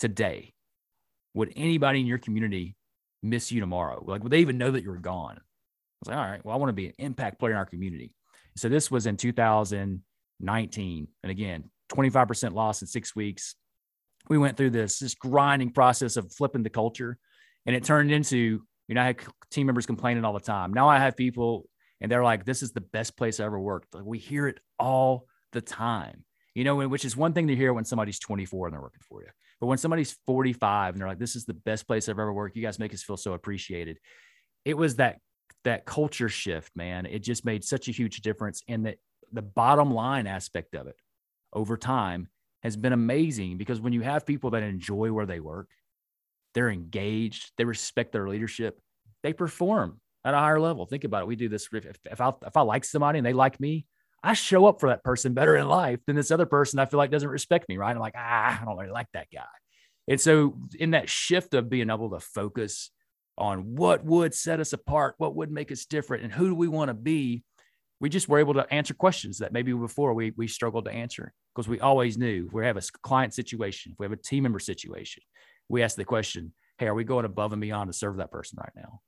today, 0.00 0.52
would 1.34 1.52
anybody 1.54 2.00
in 2.00 2.06
your 2.06 2.18
community 2.18 2.74
miss 3.22 3.52
you 3.52 3.60
tomorrow? 3.60 4.02
Like, 4.04 4.22
would 4.22 4.32
they 4.32 4.40
even 4.40 4.58
know 4.58 4.70
that 4.70 4.82
you're 4.82 4.96
gone? 4.96 5.36
I 5.36 5.40
was 6.00 6.08
like, 6.08 6.16
all 6.16 6.30
right, 6.30 6.44
well, 6.44 6.54
I 6.54 6.58
want 6.58 6.70
to 6.70 6.74
be 6.74 6.86
an 6.86 6.94
impact 6.98 7.38
player 7.38 7.52
in 7.52 7.58
our 7.58 7.66
community. 7.66 8.12
So 8.56 8.68
this 8.68 8.90
was 8.90 9.06
in 9.06 9.16
2019. 9.16 11.08
And 11.22 11.30
again, 11.30 11.64
25% 11.92 12.52
loss 12.52 12.82
in 12.82 12.88
six 12.88 13.14
weeks. 13.14 13.54
We 14.28 14.38
went 14.38 14.56
through 14.56 14.70
this, 14.70 14.98
this 14.98 15.14
grinding 15.14 15.72
process 15.72 16.16
of 16.16 16.32
flipping 16.32 16.62
the 16.62 16.70
culture. 16.70 17.18
And 17.66 17.76
it 17.76 17.84
turned 17.84 18.10
into, 18.10 18.62
you 18.88 18.94
know, 18.94 19.02
I 19.02 19.06
had 19.06 19.20
team 19.50 19.66
members 19.66 19.86
complaining 19.86 20.24
all 20.24 20.32
the 20.32 20.40
time. 20.40 20.72
Now 20.72 20.88
I 20.88 20.98
have 20.98 21.16
people 21.16 21.66
and 22.00 22.10
they're 22.10 22.24
like, 22.24 22.44
this 22.44 22.62
is 22.62 22.72
the 22.72 22.80
best 22.80 23.16
place 23.16 23.40
I 23.40 23.44
ever 23.44 23.60
worked. 23.60 23.94
Like, 23.94 24.04
we 24.04 24.18
hear 24.18 24.48
it 24.48 24.58
all 24.78 25.26
the 25.52 25.60
time, 25.60 26.24
you 26.54 26.64
know, 26.64 26.88
which 26.88 27.04
is 27.04 27.16
one 27.16 27.32
thing 27.34 27.48
to 27.48 27.56
hear 27.56 27.74
when 27.74 27.84
somebody's 27.84 28.18
24 28.18 28.68
and 28.68 28.74
they're 28.74 28.80
working 28.80 29.02
for 29.06 29.22
you. 29.22 29.28
But 29.60 29.66
when 29.66 29.78
somebody's 29.78 30.16
45 30.26 30.94
and 30.94 31.00
they're 31.00 31.08
like, 31.08 31.18
this 31.18 31.36
is 31.36 31.44
the 31.44 31.54
best 31.54 31.86
place 31.86 32.08
I've 32.08 32.18
ever 32.18 32.32
worked, 32.32 32.56
you 32.56 32.62
guys 32.62 32.78
make 32.78 32.94
us 32.94 33.02
feel 33.02 33.16
so 33.16 33.34
appreciated. 33.34 33.98
It 34.64 34.76
was 34.76 34.96
that 34.96 35.18
that 35.64 35.84
culture 35.84 36.28
shift, 36.28 36.74
man. 36.74 37.06
It 37.06 37.20
just 37.20 37.44
made 37.44 37.64
such 37.64 37.88
a 37.88 37.92
huge 37.92 38.22
difference. 38.22 38.62
And 38.68 38.86
that 38.86 38.96
the 39.32 39.42
bottom 39.42 39.92
line 39.92 40.26
aspect 40.26 40.74
of 40.74 40.86
it 40.86 40.96
over 41.52 41.76
time 41.76 42.28
has 42.62 42.76
been 42.76 42.92
amazing 42.92 43.58
because 43.58 43.80
when 43.80 43.92
you 43.92 44.00
have 44.00 44.26
people 44.26 44.50
that 44.50 44.62
enjoy 44.62 45.12
where 45.12 45.26
they 45.26 45.40
work, 45.40 45.68
they're 46.54 46.70
engaged, 46.70 47.52
they 47.56 47.64
respect 47.64 48.12
their 48.12 48.28
leadership, 48.28 48.80
they 49.22 49.32
perform 49.32 50.00
at 50.24 50.34
a 50.34 50.38
higher 50.38 50.60
level. 50.60 50.86
Think 50.86 51.04
about 51.04 51.22
it. 51.22 51.28
We 51.28 51.36
do 51.36 51.48
this. 51.48 51.68
If, 51.72 51.98
if 52.04 52.20
I 52.20 52.32
if 52.46 52.56
I 52.56 52.62
like 52.62 52.84
somebody 52.84 53.18
and 53.18 53.26
they 53.26 53.32
like 53.32 53.60
me, 53.60 53.86
I 54.22 54.34
show 54.34 54.66
up 54.66 54.80
for 54.80 54.90
that 54.90 55.02
person 55.02 55.32
better 55.32 55.56
in 55.56 55.66
life 55.66 56.00
than 56.06 56.16
this 56.16 56.30
other 56.30 56.46
person 56.46 56.78
I 56.78 56.84
feel 56.84 56.98
like 56.98 57.10
doesn't 57.10 57.28
respect 57.28 57.68
me, 57.68 57.78
right? 57.78 57.90
I'm 57.94 57.98
like, 57.98 58.14
ah, 58.16 58.60
I 58.60 58.64
don't 58.64 58.76
really 58.76 58.92
like 58.92 59.08
that 59.14 59.28
guy. 59.32 59.44
And 60.08 60.20
so, 60.20 60.58
in 60.78 60.90
that 60.90 61.08
shift 61.08 61.54
of 61.54 61.70
being 61.70 61.90
able 61.90 62.10
to 62.10 62.20
focus 62.20 62.90
on 63.38 63.76
what 63.76 64.04
would 64.04 64.34
set 64.34 64.60
us 64.60 64.72
apart, 64.72 65.14
what 65.18 65.34
would 65.36 65.50
make 65.50 65.72
us 65.72 65.86
different, 65.86 66.24
and 66.24 66.32
who 66.32 66.48
do 66.48 66.54
we 66.54 66.68
want 66.68 66.88
to 66.88 66.94
be, 66.94 67.42
we 68.00 68.08
just 68.08 68.28
were 68.28 68.38
able 68.38 68.54
to 68.54 68.72
answer 68.72 68.94
questions 68.94 69.38
that 69.38 69.52
maybe 69.52 69.72
before 69.72 70.12
we, 70.14 70.32
we 70.36 70.46
struggled 70.48 70.86
to 70.86 70.90
answer 70.90 71.32
because 71.54 71.68
we 71.68 71.80
always 71.80 72.18
knew 72.18 72.48
we 72.52 72.64
have 72.64 72.76
a 72.76 72.82
client 73.02 73.34
situation, 73.34 73.92
if 73.92 73.98
we 73.98 74.04
have 74.04 74.12
a 74.12 74.16
team 74.16 74.42
member 74.42 74.58
situation, 74.58 75.22
we 75.68 75.82
ask 75.82 75.96
the 75.96 76.04
question, 76.04 76.52
hey, 76.78 76.86
are 76.86 76.94
we 76.94 77.04
going 77.04 77.24
above 77.24 77.52
and 77.52 77.60
beyond 77.60 77.90
to 77.90 77.96
serve 77.96 78.16
that 78.16 78.30
person 78.30 78.58
right 78.60 78.72
now? 78.74 79.00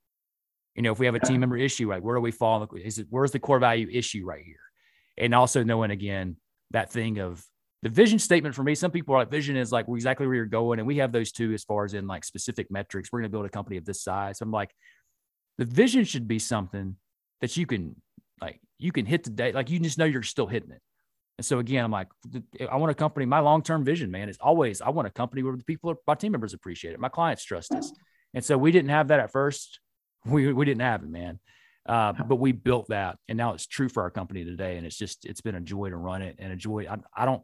You 0.75 0.81
know, 0.81 0.91
if 0.91 0.99
we 0.99 1.05
have 1.05 1.15
a 1.15 1.19
team 1.19 1.39
member 1.39 1.57
issue, 1.57 1.89
like 1.89 2.03
where 2.03 2.15
do 2.15 2.21
we 2.21 2.31
fall? 2.31 2.67
Is 2.75 2.97
it 2.97 3.07
where's 3.09 3.31
the 3.31 3.39
core 3.39 3.59
value 3.59 3.87
issue 3.91 4.23
right 4.25 4.43
here? 4.43 4.57
And 5.17 5.33
also 5.35 5.63
knowing 5.63 5.91
again 5.91 6.37
that 6.71 6.91
thing 6.91 7.19
of 7.19 7.43
the 7.83 7.89
vision 7.89 8.17
statement 8.17 8.55
for 8.55 8.63
me 8.63 8.75
some 8.75 8.91
people 8.91 9.13
are 9.13 9.19
like 9.19 9.29
vision 9.29 9.57
is 9.57 9.71
like 9.71 9.85
exactly 9.89 10.25
where 10.25 10.37
you're 10.37 10.45
going. 10.45 10.79
And 10.79 10.87
we 10.87 10.97
have 10.97 11.11
those 11.11 11.31
two 11.31 11.53
as 11.53 11.63
far 11.63 11.83
as 11.83 11.93
in 11.93 12.07
like 12.07 12.23
specific 12.23 12.71
metrics. 12.71 13.11
We're 13.11 13.19
going 13.19 13.29
to 13.29 13.35
build 13.35 13.45
a 13.45 13.49
company 13.49 13.77
of 13.77 13.85
this 13.85 14.01
size. 14.01 14.41
I'm 14.41 14.51
like 14.51 14.71
the 15.57 15.65
vision 15.65 16.05
should 16.05 16.27
be 16.27 16.39
something 16.39 16.95
that 17.41 17.55
you 17.57 17.65
can 17.65 17.95
like 18.41 18.61
you 18.79 18.91
can 18.91 19.05
hit 19.05 19.25
today. 19.25 19.51
Like 19.51 19.69
you 19.69 19.79
just 19.79 19.97
know 19.97 20.05
you're 20.05 20.23
still 20.23 20.47
hitting 20.47 20.71
it. 20.71 20.81
And 21.37 21.45
so 21.45 21.59
again 21.59 21.83
i'm 21.83 21.91
like 21.91 22.07
i 22.71 22.77
want 22.77 22.91
a 22.91 22.95
company. 22.95 23.25
My 23.25 23.39
long-term 23.39 23.83
vision 23.83 24.11
man 24.11 24.29
is 24.29 24.37
always 24.39 24.81
i 24.81 24.89
want 24.89 25.07
a 25.07 25.11
company 25.11 25.43
where 25.43 25.55
the 25.55 25.63
people 25.63 25.93
my 26.07 26.15
team 26.15 26.31
members 26.31 26.53
appreciate 26.53 26.93
it. 26.93 26.99
My 26.99 27.09
clients 27.09 27.43
trust 27.43 27.73
us. 27.73 27.91
And 28.33 28.45
so 28.45 28.57
we 28.57 28.71
didn't 28.71 28.89
have 28.89 29.09
that 29.09 29.19
at 29.19 29.31
first. 29.31 29.79
We, 30.25 30.53
we 30.53 30.63
didn't 30.63 30.81
have 30.81 31.03
it 31.03 31.09
man 31.09 31.39
uh, 31.85 32.13
but 32.27 32.37
we 32.37 32.51
built 32.51 32.87
that, 32.89 33.17
and 33.27 33.37
now 33.37 33.53
it's 33.53 33.67
true 33.67 33.89
for 33.89 34.03
our 34.03 34.09
company 34.09 34.45
today. 34.45 34.77
And 34.77 34.85
it's 34.85 34.97
just 34.97 35.25
it's 35.25 35.41
been 35.41 35.55
a 35.55 35.61
joy 35.61 35.89
to 35.89 35.97
run 35.97 36.21
it, 36.21 36.35
and 36.39 36.51
a 36.51 36.55
joy. 36.55 36.85
I, 36.89 36.97
I 37.15 37.25
don't 37.25 37.43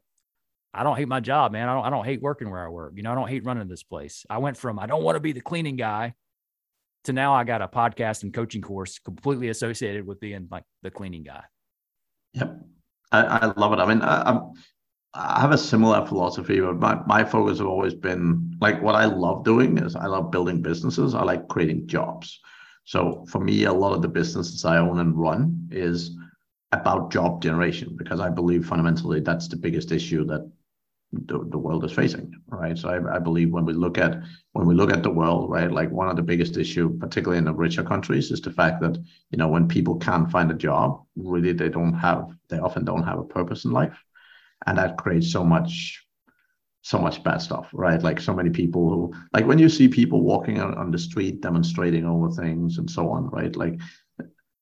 I 0.73 0.84
don't 0.84 0.97
hate 0.97 1.08
my 1.08 1.19
job, 1.19 1.52
man. 1.52 1.67
I 1.67 1.73
don't 1.73 1.86
I 1.86 1.89
don't 1.89 2.06
hate 2.06 2.21
working 2.21 2.49
where 2.49 2.63
I 2.63 2.69
work. 2.69 2.93
You 2.95 3.04
know, 3.04 3.12
I 3.12 3.15
don't 3.15 3.28
hate 3.28 3.45
running 3.45 3.67
this 3.67 3.84
place. 3.84 4.25
I 4.30 4.38
went 4.38 4.58
from 4.58 4.80
I 4.80 4.86
don't 4.86 5.04
want 5.04 5.15
to 5.15 5.19
be 5.19 5.32
the 5.34 5.41
cleaning 5.41 5.75
guy 5.75 6.13
to 7.06 7.13
now 7.13 7.34
I 7.34 7.43
got 7.43 7.62
a 7.62 7.67
podcast 7.67 8.23
and 8.23 8.34
coaching 8.34 8.62
course 8.62 8.99
completely 8.99 9.49
associated 9.49 10.06
with 10.06 10.19
being 10.19 10.47
like 10.52 10.63
the 10.84 10.91
cleaning 10.91 11.23
guy. 11.23 11.43
Yep. 12.34 12.60
I, 13.12 13.23
I 13.23 13.54
love 13.58 13.73
it. 13.73 13.80
I 13.80 13.86
mean, 13.86 14.02
I, 14.02 14.21
I'm, 14.30 14.54
I 15.13 15.41
have 15.41 15.52
a 15.52 15.58
similar 15.58 16.06
philosophy, 16.06 16.60
but 16.60 16.78
my, 16.78 16.99
my 17.08 17.23
focus 17.23 17.58
have 17.58 17.67
always 17.67 17.95
been 17.95 18.56
like 18.62 18.82
what 18.82 18.95
I 18.95 19.06
love 19.06 19.43
doing 19.43 19.78
is 19.80 19.95
I 19.95 20.06
love 20.06 20.30
building 20.30 20.62
businesses. 20.62 21.15
I 21.15 21.23
like 21.23 21.47
creating 21.47 21.88
jobs. 21.88 22.39
So 22.86 23.26
for 23.30 23.39
me, 23.39 23.65
a 23.65 23.74
lot 23.74 23.94
of 23.94 24.02
the 24.02 24.08
businesses 24.08 24.65
I 24.65 24.78
own 24.78 25.00
and 25.00 25.15
run 25.15 25.70
is 25.72 26.18
about 26.72 27.12
job 27.12 27.42
generation 27.42 27.96
because 27.98 28.20
I 28.20 28.30
believe 28.30 28.65
fundamentally 28.65 29.20
that's 29.22 29.48
the 29.48 29.56
biggest 29.56 29.92
issue 29.92 30.26
that 30.26 30.50
the, 31.12 31.44
the 31.50 31.58
world 31.58 31.84
is 31.86 31.92
facing, 31.92 32.34
right? 32.48 32.78
So 32.78 32.89
I, 32.89 33.15
I 33.15 33.20
believe 33.20 33.52
when 33.52 33.65
we 33.65 33.74
look 33.74 33.98
at 33.98 34.22
when 34.52 34.68
we 34.68 34.76
look 34.76 34.92
at 34.92 35.02
the 35.02 35.10
world, 35.10 35.50
right, 35.50 35.72
like 35.72 35.89
one 35.89 36.08
of 36.08 36.15
the 36.15 36.22
biggest 36.22 36.58
issue, 36.58 36.98
particularly 37.00 37.39
in 37.39 37.46
the 37.46 37.54
richer 37.54 37.84
countries, 37.84 38.30
is 38.30 38.42
the 38.42 38.52
fact 38.52 38.82
that 38.82 38.98
you 39.32 39.38
know 39.38 39.48
when 39.48 39.68
people 39.68 39.96
can't 39.98 40.30
find 40.30 40.52
a 40.52 40.56
job, 40.56 41.04
really 41.15 41.52
they 41.52 41.70
don't 41.70 41.94
have 41.94 42.30
they 42.50 42.60
often 42.60 42.86
don't 42.86 43.04
have 43.04 43.18
a 43.18 43.24
purpose 43.24 43.65
in 43.65 43.72
life, 43.72 43.98
and 44.68 44.78
that 44.78 44.98
creates 44.98 45.32
so 45.32 45.44
much 45.44 46.06
so 46.82 46.98
much 46.98 47.24
bad 47.24 47.42
stuff, 47.42 47.70
right? 47.74 48.02
Like 48.02 48.20
so 48.20 48.34
many 48.34 48.50
people 48.50 48.89
who, 48.89 49.13
like 49.34 49.46
when 49.46 49.60
you 49.60 49.70
see 49.70 49.88
people 49.88 50.22
walking 50.22 50.60
on, 50.60 50.74
on 50.76 50.92
the 50.92 51.00
street 51.00 51.42
demonstrating 51.42 52.06
over 52.06 52.30
things 52.30 52.78
and 52.78 52.89
so 52.89 53.10
on, 53.10 53.30
right? 53.30 53.56
Like 53.56 53.80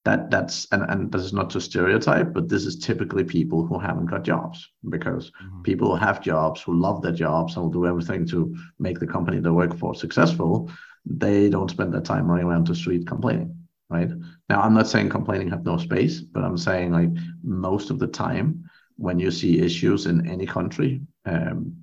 that, 0.05 0.31
that's, 0.31 0.67
and, 0.71 0.83
and 0.89 1.11
this 1.11 1.21
is 1.21 1.33
not 1.33 1.49
to 1.51 1.61
stereotype, 1.61 2.33
but 2.33 2.49
this 2.49 2.65
is 2.65 2.79
typically 2.79 3.23
people 3.23 3.65
who 3.65 3.77
haven't 3.77 4.07
got 4.07 4.23
jobs 4.23 4.67
because 4.89 5.31
mm-hmm. 5.31 5.61
people 5.61 5.89
who 5.89 5.95
have 5.95 6.21
jobs, 6.21 6.61
who 6.61 6.79
love 6.79 7.01
their 7.01 7.11
jobs 7.11 7.55
and 7.55 7.63
will 7.63 7.71
do 7.71 7.85
everything 7.85 8.25
to 8.27 8.55
make 8.79 8.99
the 8.99 9.07
company 9.07 9.39
they 9.39 9.49
work 9.49 9.77
for 9.77 9.93
successful, 9.93 10.71
they 11.05 11.49
don't 11.49 11.71
spend 11.71 11.93
their 11.93 12.01
time 12.01 12.27
running 12.29 12.47
around 12.47 12.67
the 12.67 12.75
street 12.75 13.05
complaining, 13.05 13.55
right? 13.89 14.09
Now, 14.49 14.61
I'm 14.61 14.73
not 14.73 14.87
saying 14.87 15.09
complaining 15.09 15.49
have 15.49 15.65
no 15.65 15.77
space, 15.77 16.19
but 16.21 16.43
I'm 16.43 16.57
saying 16.57 16.91
like 16.91 17.09
most 17.43 17.89
of 17.89 17.99
the 17.99 18.07
time 18.07 18.63
when 18.97 19.19
you 19.19 19.29
see 19.29 19.59
issues 19.59 20.07
in 20.07 20.27
any 20.27 20.45
country, 20.45 21.01
um, 21.25 21.75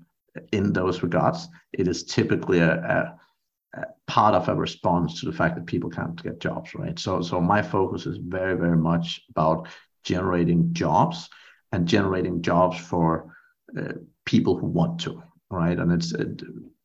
in 0.53 0.73
those 0.73 1.03
regards, 1.03 1.49
it 1.73 1.88
is 1.88 2.05
typically 2.05 2.59
a, 2.59 2.75
a, 2.75 3.81
a, 3.81 3.85
part 4.07 4.35
of 4.35 4.49
a 4.49 4.55
response 4.55 5.20
to 5.20 5.27
the 5.27 5.37
fact 5.37 5.55
that 5.57 5.66
people 5.66 5.90
can't 5.90 6.23
get 6.23 6.40
jobs, 6.40 6.75
right? 6.75 6.99
So, 6.99 7.23
so 7.23 7.40
my 7.40 7.62
focus 7.62 8.07
is 8.07 8.18
very, 8.18 8.57
very 8.57 8.77
much 8.77 9.23
about 9.31 9.68
generating 10.05 10.73
jobs 10.73 11.29
and 11.73 11.87
generating 11.87 12.42
jobs 12.42 12.79
for 12.79 13.35
uh, 13.79 13.94
people 14.25 14.57
who 14.57 14.66
want 14.66 15.01
to, 15.01 15.23
right? 15.51 15.79
And 15.79 15.92
it's 15.92 16.12
it, 16.12 16.42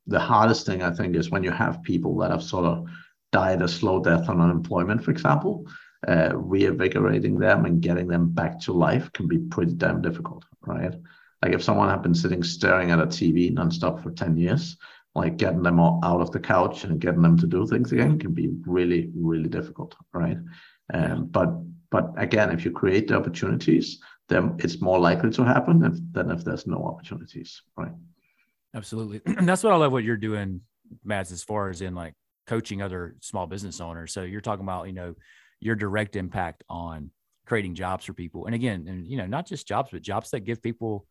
the 0.07 0.19
hardest 0.19 0.65
thing 0.65 0.81
I 0.81 0.91
think 0.91 1.15
is 1.15 1.29
when 1.29 1.43
you 1.43 1.51
have 1.51 1.83
people 1.83 2.17
that 2.17 2.31
have 2.31 2.43
sort 2.43 2.65
of 2.65 2.87
died 3.31 3.61
a 3.61 3.67
slow 3.67 4.01
death 4.01 4.27
on 4.29 4.41
unemployment, 4.41 5.03
for 5.03 5.11
example. 5.11 5.65
Uh, 6.07 6.31
reinvigorating 6.33 7.37
them 7.37 7.65
and 7.65 7.81
getting 7.81 8.07
them 8.07 8.29
back 8.29 8.57
to 8.57 8.71
life 8.71 9.11
can 9.11 9.27
be 9.27 9.37
pretty 9.37 9.73
damn 9.73 10.01
difficult, 10.01 10.45
right? 10.61 10.93
Like 11.41 11.53
if 11.53 11.63
someone 11.63 11.89
had 11.89 12.01
been 12.01 12.13
sitting 12.13 12.43
staring 12.43 12.91
at 12.91 12.99
a 12.99 13.05
TV 13.05 13.53
nonstop 13.53 14.03
for 14.03 14.11
10 14.11 14.37
years, 14.37 14.77
like 15.15 15.37
getting 15.37 15.63
them 15.63 15.79
all 15.79 15.99
out 16.03 16.21
of 16.21 16.31
the 16.31 16.39
couch 16.39 16.83
and 16.83 16.99
getting 16.99 17.21
them 17.21 17.37
to 17.37 17.47
do 17.47 17.65
things 17.65 17.91
again 17.91 18.19
can 18.19 18.33
be 18.33 18.49
really, 18.65 19.09
really 19.15 19.49
difficult, 19.49 19.95
right? 20.13 20.37
Um, 20.93 21.25
but 21.25 21.49
but 21.91 22.11
again, 22.17 22.51
if 22.51 22.65
you 22.65 22.71
create 22.71 23.07
the 23.07 23.15
opportunities, 23.15 23.99
then 24.27 24.55
it's 24.59 24.79
more 24.79 24.99
likely 24.99 25.31
to 25.31 25.43
happen 25.43 25.83
if, 25.83 25.93
than 26.11 26.29
if 26.29 26.43
there's 26.43 26.67
no 26.67 26.85
opportunities, 26.85 27.63
right? 27.75 27.91
Absolutely. 28.75 29.21
And 29.25 29.49
that's 29.49 29.63
what 29.63 29.73
I 29.73 29.75
love 29.75 29.91
what 29.91 30.03
you're 30.03 30.17
doing, 30.17 30.61
Mads, 31.03 31.31
as 31.31 31.43
far 31.43 31.69
as 31.69 31.81
in 31.81 31.95
like 31.95 32.13
coaching 32.45 32.83
other 32.83 33.15
small 33.21 33.47
business 33.47 33.81
owners. 33.81 34.13
So 34.13 34.21
you're 34.21 34.41
talking 34.41 34.63
about, 34.63 34.85
you 34.85 34.93
know, 34.93 35.15
your 35.59 35.75
direct 35.75 36.15
impact 36.15 36.63
on 36.69 37.09
creating 37.47 37.73
jobs 37.73 38.05
for 38.05 38.13
people. 38.13 38.45
And 38.45 38.53
again, 38.53 38.85
and 38.87 39.07
you 39.07 39.17
know, 39.17 39.25
not 39.25 39.47
just 39.47 39.67
jobs, 39.67 39.89
but 39.91 40.03
jobs 40.03 40.29
that 40.29 40.41
give 40.41 40.61
people 40.61 41.07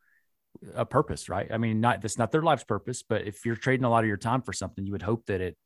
a 0.75 0.85
purpose, 0.85 1.29
right? 1.29 1.49
I 1.53 1.59
mean, 1.59 1.81
not 1.81 2.03
that's 2.03 2.19
not 2.19 2.33
their 2.33 2.43
life's 2.43 2.65
purpose, 2.65 3.03
but 3.03 3.27
if 3.27 3.45
you're 3.45 3.57
trading 3.57 3.85
a 3.85 3.91
lot 3.91 4.05
of 4.05 4.09
your 4.09 4.17
time 4.17 4.43
for 4.43 4.53
something, 4.53 4.85
you 4.85 4.93
would 4.93 5.03
hope 5.03 5.27
that 5.27 5.41
it 5.41 5.57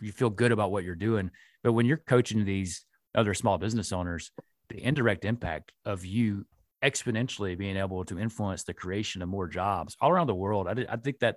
you 0.00 0.12
feel 0.12 0.30
good 0.30 0.52
about 0.52 0.70
what 0.70 0.84
you're 0.84 0.94
doing. 0.94 1.30
But 1.62 1.72
when 1.72 1.86
you're 1.86 1.96
coaching 1.96 2.44
these 2.44 2.84
other 3.14 3.34
small 3.34 3.58
business 3.58 3.92
owners, 3.92 4.30
the 4.68 4.82
indirect 4.82 5.24
impact 5.24 5.72
of 5.84 6.04
you 6.04 6.46
exponentially 6.82 7.58
being 7.58 7.76
able 7.76 8.04
to 8.04 8.18
influence 8.18 8.64
the 8.64 8.72
creation 8.72 9.20
of 9.20 9.28
more 9.28 9.48
jobs 9.48 9.96
all 10.00 10.10
around 10.10 10.28
the 10.28 10.34
world, 10.34 10.68
I, 10.68 10.86
I 10.88 10.96
think 10.96 11.18
that 11.20 11.36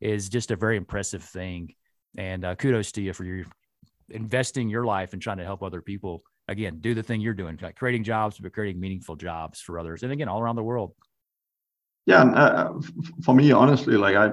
is 0.00 0.28
just 0.28 0.50
a 0.50 0.56
very 0.56 0.76
impressive 0.76 1.22
thing. 1.22 1.74
And 2.16 2.44
uh, 2.44 2.56
kudos 2.56 2.92
to 2.92 3.02
you 3.02 3.12
for 3.12 3.24
your 3.24 3.46
investing 4.10 4.68
your 4.68 4.84
life 4.84 5.12
and 5.12 5.22
trying 5.22 5.38
to 5.38 5.44
help 5.44 5.62
other 5.62 5.80
people. 5.80 6.22
Again, 6.48 6.78
do 6.80 6.92
the 6.92 7.02
thing 7.02 7.20
you're 7.20 7.34
doing, 7.34 7.58
like 7.62 7.76
creating 7.76 8.04
jobs, 8.04 8.38
but 8.38 8.52
creating 8.52 8.80
meaningful 8.80 9.16
jobs 9.16 9.60
for 9.60 9.78
others. 9.78 10.02
And 10.02 10.12
again, 10.12 10.28
all 10.28 10.40
around 10.40 10.56
the 10.56 10.62
world. 10.62 10.92
Yeah, 12.06 12.24
uh, 12.24 12.80
for 13.24 13.34
me, 13.34 13.52
honestly, 13.52 13.96
like 13.96 14.16
I, 14.16 14.32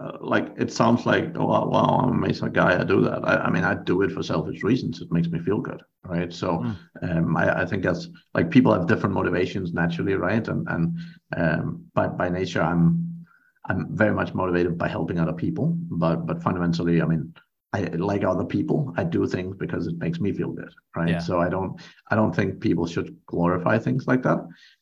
uh, 0.00 0.18
like 0.20 0.52
it 0.56 0.72
sounds 0.72 1.06
like 1.06 1.36
oh 1.36 1.46
wow 1.46 2.00
i'm 2.02 2.08
an 2.10 2.18
amazing 2.18 2.52
guy 2.52 2.80
i 2.80 2.82
do 2.82 3.00
that. 3.00 3.20
I, 3.24 3.36
I, 3.44 3.50
mean 3.50 3.62
i 3.62 3.74
do 3.74 4.02
it 4.02 4.10
for 4.10 4.24
selfish 4.24 4.64
reasons 4.64 5.00
it 5.00 5.12
makes 5.12 5.28
me 5.28 5.38
feel 5.38 5.60
good 5.60 5.82
right? 6.04 6.32
So 6.32 6.58
mm. 6.58 6.76
um, 7.02 7.36
I, 7.36 7.62
I, 7.62 7.64
think 7.64 7.84
that's 7.84 8.08
like 8.34 8.50
people 8.50 8.74
have 8.74 8.88
different 8.88 9.14
motivations 9.14 9.72
naturally 9.72 10.14
right? 10.14 10.46
And 10.48 10.66
and 10.68 10.98
um, 11.36 11.84
by, 11.94 12.08
by 12.08 12.28
nature 12.28 12.60
i'm 12.60 13.24
i'm 13.66 13.96
very 13.96 14.12
much 14.12 14.34
motivated 14.34 14.76
by 14.76 14.88
helping 14.88 15.20
other 15.20 15.32
people 15.32 15.76
but 15.90 16.26
but 16.26 16.42
fundamentally 16.42 17.00
i 17.00 17.06
mean 17.06 17.32
I 17.74 17.80
like 17.96 18.22
other 18.22 18.44
people. 18.44 18.94
I 18.96 19.02
do 19.02 19.26
things 19.26 19.56
because 19.56 19.88
it 19.88 19.98
makes 19.98 20.20
me 20.20 20.32
feel 20.32 20.52
good, 20.52 20.72
right? 20.94 21.08
Yeah. 21.08 21.18
So 21.18 21.40
I 21.40 21.48
don't, 21.48 21.80
I 22.08 22.14
don't 22.14 22.34
think 22.34 22.60
people 22.60 22.86
should 22.86 23.16
glorify 23.26 23.78
things 23.78 24.06
like 24.06 24.22
that. 24.22 24.38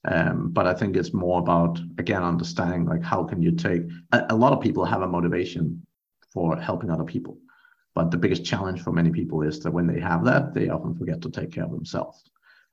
Um, 0.06 0.50
but 0.52 0.66
I 0.66 0.74
think 0.74 0.96
it's 0.96 1.14
more 1.14 1.38
about 1.38 1.80
again 1.96 2.22
understanding 2.22 2.84
like 2.84 3.02
how 3.02 3.24
can 3.24 3.40
you 3.40 3.52
take. 3.52 3.82
A, 4.12 4.26
a 4.28 4.36
lot 4.36 4.52
of 4.52 4.60
people 4.60 4.84
have 4.84 5.00
a 5.00 5.08
motivation 5.08 5.86
for 6.34 6.54
helping 6.58 6.90
other 6.90 7.04
people, 7.04 7.38
but 7.94 8.10
the 8.10 8.18
biggest 8.18 8.44
challenge 8.44 8.82
for 8.82 8.92
many 8.92 9.10
people 9.10 9.40
is 9.40 9.60
that 9.60 9.72
when 9.72 9.86
they 9.86 10.00
have 10.00 10.22
that, 10.26 10.52
they 10.52 10.68
often 10.68 10.94
forget 10.94 11.22
to 11.22 11.30
take 11.30 11.50
care 11.50 11.64
of 11.64 11.70
themselves. 11.70 12.22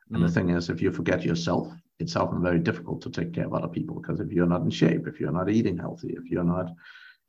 And 0.09 0.21
mm. 0.21 0.27
the 0.27 0.33
thing 0.33 0.49
is, 0.49 0.69
if 0.69 0.81
you 0.81 0.91
forget 0.91 1.23
yourself, 1.23 1.71
it's 1.99 2.17
often 2.17 2.41
very 2.41 2.59
difficult 2.59 3.01
to 3.03 3.09
take 3.09 3.31
care 3.33 3.45
of 3.45 3.53
other 3.53 3.69
people 3.69 4.01
because 4.01 4.19
if 4.19 4.33
you're 4.33 4.47
not 4.47 4.63
in 4.63 4.69
shape, 4.69 5.07
if 5.07 5.21
you're 5.21 5.31
not 5.31 5.49
eating 5.49 5.77
healthy, 5.77 6.09
if 6.17 6.25
you're 6.29 6.43
not 6.43 6.71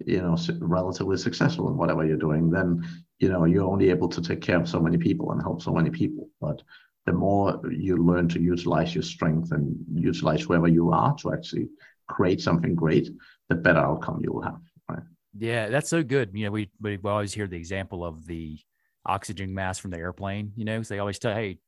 you 0.07 0.21
know 0.21 0.37
relatively 0.61 1.17
successful 1.17 1.69
in 1.69 1.77
whatever 1.77 2.05
you're 2.07 2.17
doing 2.17 2.51
then 2.51 2.83
you 3.19 3.29
know 3.29 3.45
you're 3.45 3.69
only 3.69 3.91
able 3.91 4.09
to 4.09 4.21
take 4.21 4.41
care 4.41 4.59
of 4.59 4.69
so 4.69 4.81
many 4.81 4.97
people 4.97 5.33
and 5.33 5.43
help 5.43 5.63
so 5.63 5.73
many 5.73 5.91
people. 5.91 6.29
But 6.41 6.63
the 7.07 7.13
more 7.13 7.61
you 7.71 7.97
learn 7.97 8.29
to 8.29 8.41
utilize 8.41 8.95
your 8.95 9.03
strength 9.03 9.53
and 9.53 9.77
utilize 9.93 10.43
whoever 10.43 10.69
you 10.69 10.93
are 10.93 11.15
to 11.17 11.33
actually 11.33 11.69
create 12.09 12.41
something 12.41 12.75
great 12.75 13.09
the 13.49 13.55
better 13.55 13.79
outcome 13.79 14.21
you 14.23 14.33
will 14.33 14.43
have 14.43 14.61
right? 14.89 15.03
Yeah 15.39 15.69
that's 15.69 15.91
so 15.91 16.03
good. 16.03 16.31
You 16.33 16.47
know 16.47 16.51
we 16.51 16.71
we 16.81 16.99
always 17.05 17.35
hear 17.35 17.47
the 17.47 17.57
example 17.57 18.05
of 18.05 18.27
the 18.27 18.59
oxygen 19.07 19.55
mask 19.55 19.81
from 19.83 19.91
the 19.91 19.99
airplane 19.99 20.53
you 20.57 20.65
know? 20.65 20.83
They 20.83 20.99
always 20.99 21.19
tell 21.19 21.35
hey 21.35 21.59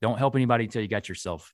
don't 0.00 0.18
help 0.18 0.34
anybody 0.34 0.64
until 0.64 0.82
you 0.82 0.88
got 0.88 1.08
yourself 1.08 1.52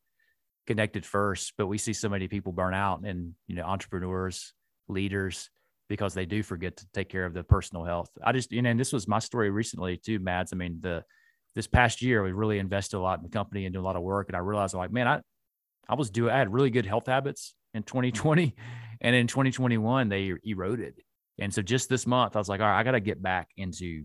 connected 0.67 1.05
first. 1.05 1.55
But 1.59 1.67
we 1.67 1.79
see 1.79 1.93
so 1.93 2.09
many 2.09 2.29
people 2.29 2.53
burn 2.53 2.75
out 2.75 3.01
and 3.05 3.35
you 3.47 3.57
know 3.57 3.65
entrepreneurs 3.65 4.55
leaders 4.89 5.51
because 5.89 6.15
they 6.15 6.27
do 6.27 6.43
forget 6.43 6.77
to 6.77 6.87
take 6.93 7.09
care 7.09 7.25
of 7.25 7.35
the 7.35 7.43
personal 7.43 7.85
health. 7.85 8.11
I 8.23 8.33
just, 8.33 8.53
you 8.53 8.63
know, 8.63 8.71
and 8.71 8.79
this 8.79 8.93
was 8.93 9.09
my 9.09 9.19
story 9.19 9.51
recently 9.51 9.97
too, 9.97 10.19
Mads. 10.19 10.53
I 10.53 10.57
mean, 10.57 10.79
the 10.81 11.05
this 11.55 11.67
past 11.67 12.03
year 12.03 12.23
we 12.23 12.33
really 12.33 12.59
invested 12.59 12.99
a 12.99 13.01
lot 13.01 13.19
in 13.19 13.25
the 13.25 13.31
company 13.31 13.65
and 13.65 13.73
did 13.73 13.79
a 13.79 13.83
lot 13.83 13.97
of 13.97 14.03
work. 14.03 14.29
And 14.29 14.37
I 14.37 14.41
realized 14.41 14.75
I'm 14.75 14.81
like, 14.81 14.93
man, 14.93 15.09
I 15.09 15.21
I 15.89 15.95
was 15.95 16.11
doing 16.11 16.33
I 16.33 16.39
had 16.39 16.53
really 16.53 16.71
good 16.71 16.87
health 16.87 17.07
habits 17.07 17.55
in 17.75 17.83
2020. 17.83 18.55
And 19.01 19.15
in 19.15 19.29
2021, 19.29 20.09
they 20.09 20.35
eroded. 20.43 20.95
And 21.39 21.55
so 21.55 21.63
just 21.63 21.89
this 21.89 22.05
month, 22.05 22.35
I 22.35 22.41
was 22.41 22.49
like, 22.49 22.61
all 22.61 22.67
right, 22.67 22.81
I 22.81 22.83
got 22.83 22.93
to 22.93 23.01
get 23.01 23.23
back 23.23 23.49
into 23.57 24.03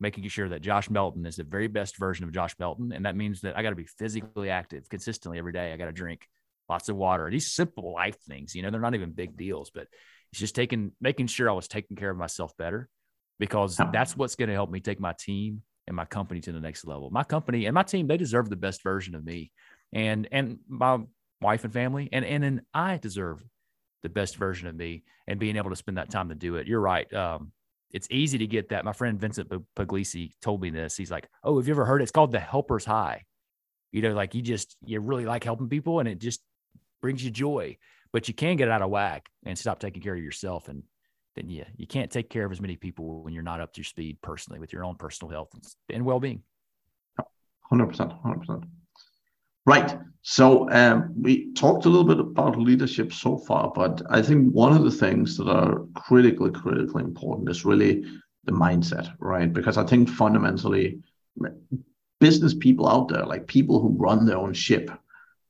making 0.00 0.28
sure 0.28 0.48
that 0.50 0.60
Josh 0.60 0.90
Melton 0.90 1.24
is 1.24 1.36
the 1.36 1.44
very 1.44 1.66
best 1.66 1.96
version 1.96 2.24
of 2.24 2.32
Josh 2.32 2.54
Melton. 2.58 2.92
And 2.92 3.06
that 3.06 3.16
means 3.16 3.40
that 3.40 3.56
I 3.56 3.62
got 3.62 3.70
to 3.70 3.76
be 3.76 3.86
physically 3.86 4.50
active 4.50 4.88
consistently 4.88 5.38
every 5.38 5.52
day. 5.52 5.72
I 5.72 5.76
got 5.78 5.86
to 5.86 5.92
drink 5.92 6.28
lots 6.68 6.88
of 6.88 6.96
water. 6.96 7.30
These 7.30 7.52
simple 7.52 7.94
life 7.94 8.18
things, 8.28 8.54
you 8.54 8.62
know, 8.62 8.70
they're 8.70 8.80
not 8.80 8.94
even 8.94 9.12
big 9.12 9.36
deals, 9.36 9.70
but 9.74 9.86
it's 10.34 10.40
just 10.40 10.56
taking 10.56 10.90
making 11.00 11.28
sure 11.28 11.48
I 11.48 11.52
was 11.52 11.68
taking 11.68 11.96
care 11.96 12.10
of 12.10 12.16
myself 12.16 12.56
better 12.56 12.88
because 13.38 13.80
that's 13.92 14.16
what's 14.16 14.34
going 14.34 14.48
to 14.48 14.54
help 14.54 14.68
me 14.68 14.80
take 14.80 14.98
my 14.98 15.14
team 15.16 15.62
and 15.86 15.94
my 15.94 16.06
company 16.06 16.40
to 16.40 16.50
the 16.50 16.58
next 16.58 16.84
level. 16.84 17.08
My 17.08 17.22
company 17.22 17.66
and 17.66 17.74
my 17.74 17.84
team, 17.84 18.08
they 18.08 18.16
deserve 18.16 18.50
the 18.50 18.56
best 18.56 18.82
version 18.82 19.14
of 19.14 19.24
me. 19.24 19.52
And 19.92 20.26
and 20.32 20.58
my 20.66 20.98
wife 21.40 21.62
and 21.62 21.72
family 21.72 22.08
and 22.12 22.24
and, 22.24 22.42
and 22.42 22.62
I 22.74 22.96
deserve 22.96 23.44
the 24.02 24.08
best 24.08 24.34
version 24.34 24.66
of 24.66 24.74
me 24.74 25.04
and 25.28 25.38
being 25.38 25.56
able 25.56 25.70
to 25.70 25.76
spend 25.76 25.98
that 25.98 26.10
time 26.10 26.30
to 26.30 26.34
do 26.34 26.56
it. 26.56 26.66
You're 26.66 26.80
right. 26.80 27.12
Um, 27.14 27.52
it's 27.92 28.08
easy 28.10 28.38
to 28.38 28.46
get 28.48 28.70
that. 28.70 28.84
My 28.84 28.92
friend 28.92 29.20
Vincent 29.20 29.48
Puglisi 29.76 30.32
told 30.42 30.60
me 30.60 30.70
this. 30.70 30.96
He's 30.96 31.12
like, 31.12 31.28
"Oh, 31.44 31.58
have 31.58 31.68
you 31.68 31.74
ever 31.74 31.84
heard? 31.84 32.00
It? 32.00 32.04
It's 32.04 32.12
called 32.12 32.32
the 32.32 32.40
helper's 32.40 32.84
high. 32.84 33.22
You 33.92 34.02
know, 34.02 34.14
like 34.14 34.34
you 34.34 34.42
just 34.42 34.76
you 34.84 34.98
really 34.98 35.26
like 35.26 35.44
helping 35.44 35.68
people, 35.68 36.00
and 36.00 36.08
it 36.08 36.18
just 36.18 36.42
brings 37.00 37.24
you 37.24 37.30
joy 37.30 37.76
but 38.14 38.28
you 38.28 38.32
can 38.32 38.54
get 38.54 38.70
out 38.70 38.80
of 38.80 38.90
whack 38.90 39.28
and 39.44 39.58
stop 39.58 39.80
taking 39.80 40.00
care 40.00 40.14
of 40.14 40.22
yourself. 40.22 40.68
And 40.68 40.84
then 41.34 41.50
yeah 41.50 41.64
you 41.76 41.86
can't 41.86 42.12
take 42.12 42.30
care 42.30 42.46
of 42.46 42.52
as 42.52 42.60
many 42.60 42.76
people 42.76 43.24
when 43.24 43.34
you're 43.34 43.42
not 43.42 43.60
up 43.60 43.72
to 43.72 43.80
your 43.80 43.84
speed 43.84 44.16
personally 44.22 44.60
with 44.60 44.72
your 44.72 44.84
own 44.84 44.94
personal 44.94 45.32
health 45.32 45.48
and, 45.52 45.64
and 45.90 46.04
well-being. 46.04 46.42
100% 47.72 48.22
100% 48.22 48.62
right. 49.66 49.98
So 50.22 50.70
um, 50.70 51.12
we 51.20 51.52
talked 51.54 51.86
a 51.86 51.88
little 51.88 52.04
bit 52.04 52.20
about 52.20 52.56
leadership 52.56 53.12
so 53.12 53.36
far 53.36 53.72
but 53.74 54.00
i 54.10 54.22
think 54.22 54.52
one 54.52 54.74
of 54.76 54.84
the 54.84 54.90
things 54.90 55.36
that 55.36 55.48
are 55.48 55.84
critically 55.94 56.52
critically 56.52 57.02
important 57.02 57.50
is 57.50 57.64
really 57.64 58.04
the 58.44 58.52
mindset 58.52 59.12
right? 59.18 59.52
Because 59.52 59.76
i 59.76 59.84
think 59.84 60.08
fundamentally 60.08 61.00
business 62.20 62.54
people 62.54 62.88
out 62.88 63.08
there 63.08 63.26
like 63.26 63.48
people 63.48 63.80
who 63.80 63.88
run 64.06 64.24
their 64.24 64.38
own 64.38 64.52
ship 64.52 64.88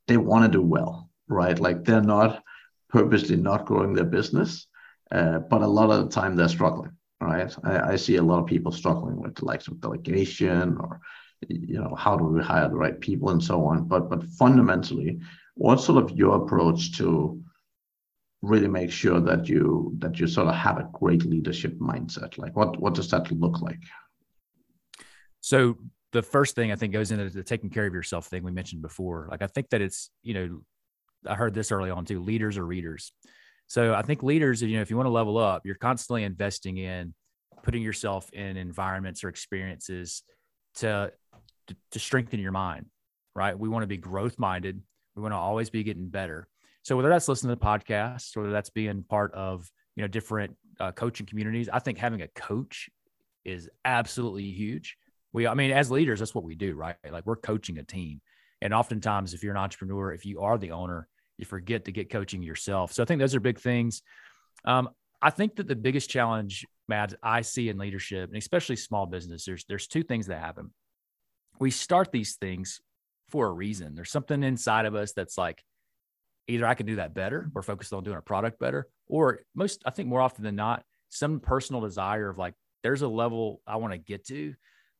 they 0.07 0.17
want 0.17 0.43
to 0.45 0.57
do 0.57 0.63
well 0.63 1.05
right? 1.27 1.59
Like 1.59 1.83
they're 1.83 2.01
not 2.01 2.43
purposely 2.89 3.35
not 3.35 3.65
growing 3.65 3.93
their 3.93 4.05
business, 4.05 4.67
uh, 5.11 5.39
but 5.39 5.61
a 5.61 5.67
lot 5.67 5.91
of 5.91 6.03
the 6.03 6.11
time 6.11 6.35
they're 6.35 6.47
struggling. 6.47 6.91
Right, 7.21 7.55
I, 7.63 7.93
I, 7.93 7.95
see 7.95 8.17
a 8.17 8.21
lot 8.21 8.39
of 8.39 8.45
people 8.45 8.73
struggling 8.73 9.21
with 9.21 9.35
the 9.35 9.45
likes 9.45 9.69
of 9.69 9.79
delegation 9.79 10.77
or 10.77 10.99
you 11.47 11.79
know 11.79 11.95
how 11.95 12.17
do 12.17 12.25
we 12.25 12.41
hire 12.43 12.67
the 12.67 12.75
right 12.75 12.99
people 12.99 13.29
and 13.29 13.41
so 13.41 13.65
on. 13.65 13.87
But 13.87 14.09
but 14.09 14.23
fundamentally, 14.23 15.19
what's 15.55 15.85
sort 15.85 16.03
of 16.03 16.11
your 16.11 16.43
approach 16.43 16.97
to 16.97 17.41
really 18.41 18.67
make 18.67 18.91
sure 18.91 19.21
that 19.21 19.47
you 19.47 19.93
that 19.99 20.19
you 20.19 20.27
sort 20.27 20.47
of 20.47 20.55
have 20.55 20.77
a 20.77 20.89
great 20.93 21.23
leadership 21.25 21.79
mindset? 21.79 22.37
Like 22.37 22.55
what 22.55 22.79
what 22.79 22.93
does 22.93 23.09
that 23.11 23.31
look 23.31 23.61
like? 23.61 23.79
So 25.39 25.77
the 26.11 26.21
first 26.21 26.55
thing 26.55 26.71
I 26.71 26.75
think 26.75 26.93
goes 26.93 27.11
into 27.11 27.29
the 27.29 27.43
taking 27.43 27.69
care 27.69 27.85
of 27.85 27.93
yourself 27.93 28.27
thing 28.27 28.43
we 28.43 28.51
mentioned 28.51 28.81
before. 28.81 29.27
Like 29.31 29.41
I 29.41 29.47
think 29.47 29.69
that 29.69 29.81
it's 29.81 30.09
you 30.21 30.33
know 30.33 30.61
I 31.27 31.35
heard 31.35 31.53
this 31.53 31.71
early 31.71 31.89
on 31.89 32.05
too. 32.05 32.21
Leaders 32.21 32.57
are 32.57 32.65
readers. 32.65 33.11
So 33.67 33.93
I 33.93 34.01
think 34.03 34.21
leaders, 34.21 34.61
you 34.61 34.75
know, 34.75 34.81
if 34.81 34.89
you 34.89 34.95
want 34.95 35.07
to 35.07 35.11
level 35.11 35.37
up, 35.37 35.65
you're 35.65 35.75
constantly 35.75 36.23
investing 36.23 36.77
in 36.77 37.13
putting 37.63 37.81
yourself 37.81 38.31
in 38.31 38.57
environments 38.57 39.23
or 39.23 39.29
experiences 39.29 40.23
to, 40.75 41.11
to, 41.67 41.75
to 41.91 41.99
strengthen 41.99 42.39
your 42.39 42.51
mind, 42.51 42.85
right? 43.35 43.57
We 43.57 43.69
want 43.69 43.83
to 43.83 43.87
be 43.87 43.97
growth 43.97 44.37
minded. 44.37 44.81
We 45.15 45.21
want 45.21 45.33
to 45.33 45.37
always 45.37 45.69
be 45.69 45.83
getting 45.83 46.09
better. 46.09 46.47
So 46.83 46.95
whether 46.95 47.09
that's 47.09 47.27
listening 47.27 47.55
to 47.55 47.59
the 47.59 47.65
podcast, 47.65 48.37
whether 48.37 48.51
that's 48.51 48.69
being 48.69 49.03
part 49.03 49.33
of, 49.33 49.67
you 49.95 50.03
know, 50.03 50.07
different 50.07 50.55
uh, 50.79 50.91
coaching 50.91 51.25
communities, 51.25 51.69
I 51.71 51.79
think 51.79 51.97
having 51.97 52.21
a 52.21 52.27
coach 52.27 52.89
is 53.43 53.69
absolutely 53.83 54.51
huge. 54.51 54.97
We, 55.33 55.47
I 55.47 55.55
mean, 55.55 55.71
as 55.71 55.89
leaders, 55.89 56.19
that's 56.19 56.35
what 56.35 56.43
we 56.43 56.53
do, 56.53 56.75
right? 56.75 56.95
Like 57.09 57.25
we're 57.25 57.35
coaching 57.35 57.79
a 57.79 57.83
team. 57.83 58.21
And 58.61 58.73
oftentimes, 58.73 59.33
if 59.33 59.43
you're 59.43 59.53
an 59.53 59.59
entrepreneur, 59.59 60.13
if 60.13 60.25
you 60.25 60.41
are 60.41 60.57
the 60.57 60.71
owner, 60.71 61.07
you 61.37 61.45
forget 61.45 61.85
to 61.85 61.91
get 61.91 62.09
coaching 62.09 62.41
yourself. 62.41 62.93
So 62.93 63.03
I 63.03 63.05
think 63.05 63.19
those 63.19 63.35
are 63.35 63.39
big 63.39 63.59
things. 63.59 64.01
Um, 64.63 64.89
I 65.21 65.29
think 65.29 65.55
that 65.55 65.67
the 65.67 65.75
biggest 65.75 66.09
challenge, 66.09 66.65
Mads, 66.87 67.15
I 67.23 67.41
see 67.41 67.69
in 67.69 67.77
leadership, 67.77 68.29
and 68.29 68.37
especially 68.37 68.75
small 68.75 69.05
business, 69.05 69.45
there's 69.45 69.65
there's 69.67 69.87
two 69.87 70.03
things 70.03 70.27
that 70.27 70.39
happen. 70.39 70.71
We 71.59 71.71
start 71.71 72.11
these 72.11 72.35
things 72.35 72.81
for 73.29 73.47
a 73.47 73.51
reason. 73.51 73.95
There's 73.95 74.11
something 74.11 74.43
inside 74.43 74.85
of 74.85 74.93
us 74.93 75.13
that's 75.13 75.37
like, 75.37 75.63
either 76.47 76.67
I 76.67 76.75
can 76.75 76.85
do 76.85 76.97
that 76.97 77.15
better, 77.15 77.49
we're 77.53 77.63
focused 77.63 77.91
on 77.91 78.03
doing 78.03 78.15
our 78.15 78.21
product 78.21 78.59
better, 78.59 78.87
or 79.07 79.39
most, 79.55 79.81
I 79.85 79.89
think 79.91 80.09
more 80.09 80.21
often 80.21 80.43
than 80.43 80.55
not, 80.55 80.83
some 81.09 81.39
personal 81.39 81.81
desire 81.81 82.29
of 82.29 82.37
like, 82.37 82.53
there's 82.83 83.01
a 83.01 83.07
level 83.07 83.61
I 83.65 83.77
want 83.77 83.93
to 83.93 83.97
get 83.97 84.27
to 84.27 84.53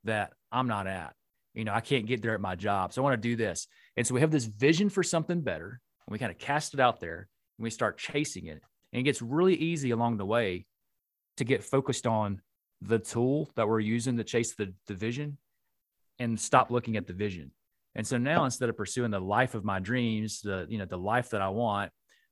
that 0.06 0.34
I'm 0.52 0.68
not 0.68 0.88
at. 0.88 1.14
You 1.54 1.66
know, 1.66 1.74
I 1.74 1.82
can't 1.82 2.08
get 2.08 2.22
there 2.22 2.34
at 2.34 2.42
my 2.42 2.56
job. 2.56 2.94
So 2.94 3.02
I 3.02 3.04
want 3.04 3.22
to 3.22 3.30
do 3.30 3.36
this. 3.36 3.68
And 3.96 4.08
so 4.08 4.16
we 4.16 4.22
have 4.22 4.32
this 4.32 4.46
vision 4.46 4.90
for 4.90 5.04
something 5.04 5.42
better 5.42 5.80
and 6.08 6.12
we 6.12 6.20
kind 6.20 6.32
of 6.32 6.38
cast 6.38 6.74
it 6.74 6.80
out 6.80 7.00
there 7.00 7.28
and 7.58 7.64
we 7.64 7.70
start 7.70 7.98
chasing 7.98 8.48
it. 8.48 8.62
And 8.92 9.00
it 9.00 9.04
gets 9.04 9.22
really 9.22 9.56
easy 9.56 9.92
along 9.92 10.18
the 10.18 10.26
way 10.26 10.66
to 11.38 11.44
get 11.44 11.64
focused 11.64 12.08
on 12.08 12.42
the 12.82 13.00
tool 13.00 13.50
that 13.56 13.68
we're 13.68 13.80
using 13.80 14.18
to 14.18 14.24
chase 14.24 14.56
the, 14.56 14.74
the 14.88 14.94
vision 14.94 15.38
and 16.20 16.40
stop 16.40 16.72
looking 16.72 16.98
at 16.98 17.08
the 17.08 17.14
vision. 17.14 17.52
And 17.96 18.06
so 18.06 18.18
now 18.18 18.44
instead 18.46 18.70
of 18.70 18.78
pursuing 18.78 19.12
the 19.12 19.20
life 19.20 19.56
of 19.56 19.64
my 19.64 19.80
dreams, 19.80 20.42
the 20.42 20.66
you 20.70 20.78
know 20.78 20.86
the 20.86 20.98
life 20.98 21.30
that 21.30 21.42
I 21.42 21.50
want, 21.50 21.92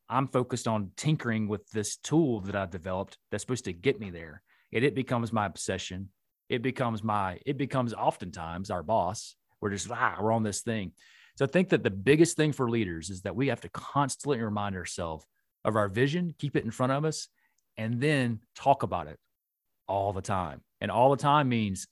I'm 0.09 0.27
focused 0.27 0.67
on 0.67 0.91
tinkering 0.97 1.47
with 1.47 1.67
this 1.69 1.95
tool 1.97 2.41
that 2.41 2.55
I 2.55 2.65
developed 2.65 3.17
that's 3.31 3.43
supposed 3.43 3.65
to 3.65 3.73
get 3.73 3.99
me 3.99 4.09
there. 4.09 4.41
And 4.73 4.83
it 4.83 4.95
becomes 4.95 5.31
my 5.31 5.45
obsession. 5.45 6.09
It 6.49 6.61
becomes 6.61 7.03
my 7.03 7.39
it 7.45 7.57
becomes 7.57 7.93
oftentimes 7.93 8.69
our 8.69 8.83
boss. 8.83 9.35
We're 9.61 9.69
just 9.69 9.89
ah, 9.89 10.17
we're 10.19 10.33
on 10.33 10.43
this 10.43 10.61
thing. 10.61 10.91
So 11.35 11.45
I 11.45 11.47
think 11.47 11.69
that 11.69 11.83
the 11.83 11.89
biggest 11.89 12.37
thing 12.37 12.51
for 12.51 12.69
leaders 12.69 13.09
is 13.09 13.21
that 13.21 13.35
we 13.35 13.47
have 13.47 13.61
to 13.61 13.69
constantly 13.69 14.39
remind 14.39 14.75
ourselves 14.75 15.25
of 15.65 15.75
our 15.75 15.87
vision, 15.87 16.35
keep 16.37 16.55
it 16.55 16.63
in 16.63 16.71
front 16.71 16.91
of 16.91 17.05
us, 17.05 17.27
and 17.77 17.99
then 17.99 18.39
talk 18.55 18.83
about 18.83 19.07
it 19.07 19.17
all 19.87 20.13
the 20.13 20.21
time. 20.21 20.61
And 20.81 20.91
all 20.91 21.09
the 21.11 21.21
time 21.21 21.49
means 21.49 21.87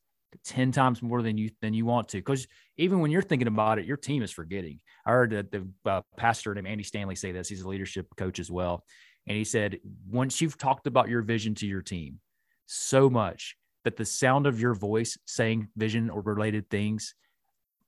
10 0.46 0.72
times 0.72 1.02
more 1.02 1.22
than 1.22 1.38
you 1.38 1.50
than 1.62 1.74
you 1.74 1.86
want 1.86 2.08
to 2.08 2.18
because 2.18 2.48
even 2.78 3.00
when 3.00 3.12
you're 3.12 3.22
thinking 3.22 3.50
about 3.50 3.80
it 3.80 3.86
your 3.86 3.98
team 3.98 4.24
is 4.24 4.32
forgetting. 4.32 4.80
I 5.06 5.12
heard 5.12 5.32
the, 5.32 5.68
the 5.84 5.90
uh, 5.90 6.02
pastor 6.16 6.54
named 6.56 6.68
andy 6.68 6.84
stanley 6.84 7.16
say 7.16 7.32
this. 7.32 7.50
He's 7.50 7.62
a 7.62 7.68
leadership 7.68 8.08
coach 8.16 8.40
as 8.40 8.50
well. 8.50 8.86
And 9.28 9.38
he 9.38 9.44
said 9.44 9.80
once 10.10 10.40
you've 10.40 10.58
talked 10.58 10.88
about 10.88 11.10
your 11.10 11.22
vision 11.22 11.54
to 11.56 11.68
your 11.68 11.82
team 11.82 12.20
so 12.66 13.10
much 13.10 13.58
that 13.84 13.98
the 13.98 14.06
sound 14.06 14.48
of 14.48 14.60
your 14.60 14.74
voice 14.74 15.18
saying 15.26 15.68
vision 15.76 16.10
or 16.10 16.22
related 16.22 16.70
things 16.70 17.14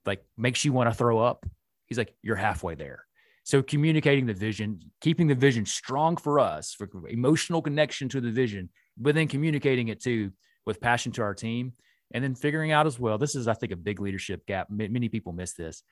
like 0.05 0.23
makes 0.37 0.65
you 0.65 0.73
want 0.73 0.89
to 0.89 0.95
throw 0.95 1.19
up. 1.19 1.45
He's 1.87 1.97
like 1.97 2.15
you're 2.21 2.35
halfway 2.35 2.75
there. 2.75 3.05
So 3.43 3.61
communicating 3.61 4.25
the 4.25 4.33
vision 4.33 4.79
keeping 5.01 5.27
the 5.27 5.35
vision 5.35 5.65
strong 5.65 6.17
for 6.17 6.39
us 6.39 6.73
for 6.73 6.89
emotional 7.09 7.61
connection 7.61 8.09
to 8.09 8.21
the 8.21 8.31
vision 8.31 8.69
but 8.97 9.15
then 9.15 9.27
communicating 9.27 9.89
it 9.89 10.01
too 10.01 10.31
with 10.65 10.79
passion 10.79 11.11
to 11.13 11.21
our 11.21 11.33
team 11.33 11.73
and 12.13 12.23
then 12.23 12.35
figuring 12.35 12.71
out 12.71 12.87
as 12.87 12.97
well 12.99 13.17
this 13.17 13.35
is 13.35 13.47
i 13.47 13.53
think 13.53 13.71
a 13.71 13.77
big 13.77 13.99
leadership 13.99 14.45
gap. 14.45 14.67
Many 14.69 15.09
people 15.09 15.33
miss 15.33 15.53
this. 15.53 15.83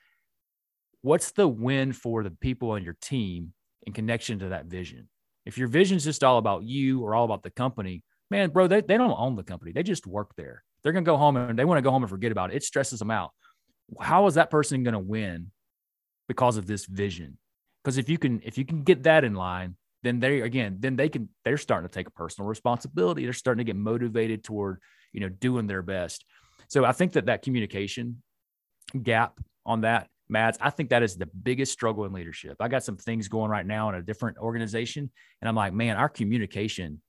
What's 1.02 1.32
the 1.32 1.48
win 1.48 1.92
for 1.92 2.22
the 2.22 2.30
people 2.30 2.70
on 2.70 2.84
your 2.84 2.96
team 3.00 3.52
in 3.86 3.92
connection 3.92 4.38
to 4.38 4.48
that 4.50 4.66
vision? 4.66 5.08
If 5.44 5.58
your 5.58 5.68
vision 5.68 5.96
is 5.96 6.04
just 6.04 6.22
all 6.22 6.38
about 6.38 6.62
you 6.62 7.02
or 7.02 7.14
all 7.14 7.24
about 7.24 7.42
the 7.42 7.50
company 7.50 8.02
man 8.30 8.48
bro 8.48 8.66
they, 8.66 8.80
they 8.80 8.96
don't 8.96 9.14
own 9.18 9.36
the 9.36 9.42
company. 9.42 9.72
They 9.72 9.82
just 9.82 10.06
work 10.06 10.34
there. 10.36 10.64
They're 10.82 10.92
going 10.92 11.04
to 11.04 11.10
go 11.10 11.18
home 11.18 11.36
and 11.36 11.58
they 11.58 11.66
want 11.66 11.78
to 11.78 11.82
go 11.82 11.90
home 11.90 12.02
and 12.02 12.10
forget 12.10 12.32
about 12.32 12.50
it. 12.50 12.56
It 12.56 12.62
stresses 12.62 12.98
them 12.98 13.10
out 13.10 13.32
how 14.00 14.26
is 14.26 14.34
that 14.34 14.50
person 14.50 14.82
going 14.82 14.94
to 14.94 14.98
win 14.98 15.50
because 16.28 16.56
of 16.56 16.66
this 16.66 16.86
vision? 16.86 17.38
Because 17.82 17.98
if 17.98 18.08
you 18.08 18.18
can 18.18 18.40
if 18.44 18.58
you 18.58 18.64
can 18.64 18.82
get 18.82 19.04
that 19.04 19.24
in 19.24 19.34
line 19.34 19.76
then 20.02 20.18
they 20.18 20.40
again 20.40 20.76
then 20.80 20.96
they 20.96 21.08
can 21.08 21.28
they're 21.44 21.58
starting 21.58 21.88
to 21.88 21.92
take 21.92 22.12
personal 22.14 22.48
responsibility. 22.48 23.24
They're 23.24 23.32
starting 23.32 23.64
to 23.64 23.72
get 23.72 23.76
motivated 23.76 24.44
toward 24.44 24.80
you 25.12 25.20
know 25.20 25.28
doing 25.28 25.66
their 25.66 25.82
best. 25.82 26.24
So 26.68 26.84
i 26.84 26.92
think 26.92 27.12
that 27.12 27.26
that 27.26 27.42
communication 27.42 28.22
gap 29.02 29.38
on 29.64 29.82
that 29.82 30.08
mads 30.28 30.58
i 30.60 30.68
think 30.68 30.90
that 30.90 31.02
is 31.02 31.16
the 31.16 31.26
biggest 31.26 31.72
struggle 31.72 32.04
in 32.04 32.12
leadership. 32.12 32.56
I 32.60 32.68
got 32.68 32.84
some 32.84 32.96
things 32.96 33.28
going 33.28 33.50
right 33.50 33.66
now 33.66 33.88
in 33.88 33.94
a 33.94 34.02
different 34.02 34.38
organization 34.38 35.10
and 35.40 35.48
i'm 35.48 35.54
like 35.54 35.72
man 35.72 35.96
our 35.96 36.08
communication 36.08 37.00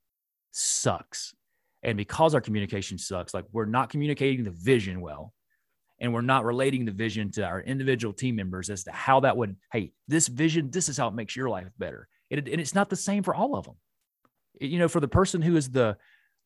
sucks. 0.51 1.33
And 1.81 1.97
because 1.97 2.33
our 2.33 2.41
communication 2.41 2.97
sucks 2.97 3.33
like 3.33 3.45
we're 3.51 3.65
not 3.65 3.89
communicating 3.89 4.43
the 4.45 4.51
vision 4.51 5.01
well 5.01 5.33
and 5.99 6.13
we're 6.13 6.21
not 6.21 6.45
relating 6.45 6.85
the 6.85 6.91
vision 6.91 7.31
to 7.31 7.45
our 7.45 7.61
individual 7.61 8.13
team 8.13 8.35
members 8.35 8.69
as 8.69 8.83
to 8.83 8.91
how 8.91 9.19
that 9.21 9.37
would 9.37 9.55
hey 9.71 9.91
this 10.07 10.27
vision 10.27 10.69
this 10.71 10.89
is 10.89 10.97
how 10.97 11.07
it 11.07 11.13
makes 11.13 11.35
your 11.35 11.49
life 11.49 11.67
better. 11.77 12.07
And, 12.31 12.47
and 12.47 12.59
it's 12.59 12.75
not 12.75 12.89
the 12.89 12.95
same 12.95 13.23
for 13.23 13.35
all 13.35 13.55
of 13.55 13.65
them. 13.65 13.75
You 14.59 14.79
know 14.79 14.87
for 14.87 14.99
the 14.99 15.07
person 15.07 15.41
who 15.41 15.55
is 15.55 15.69
the 15.69 15.97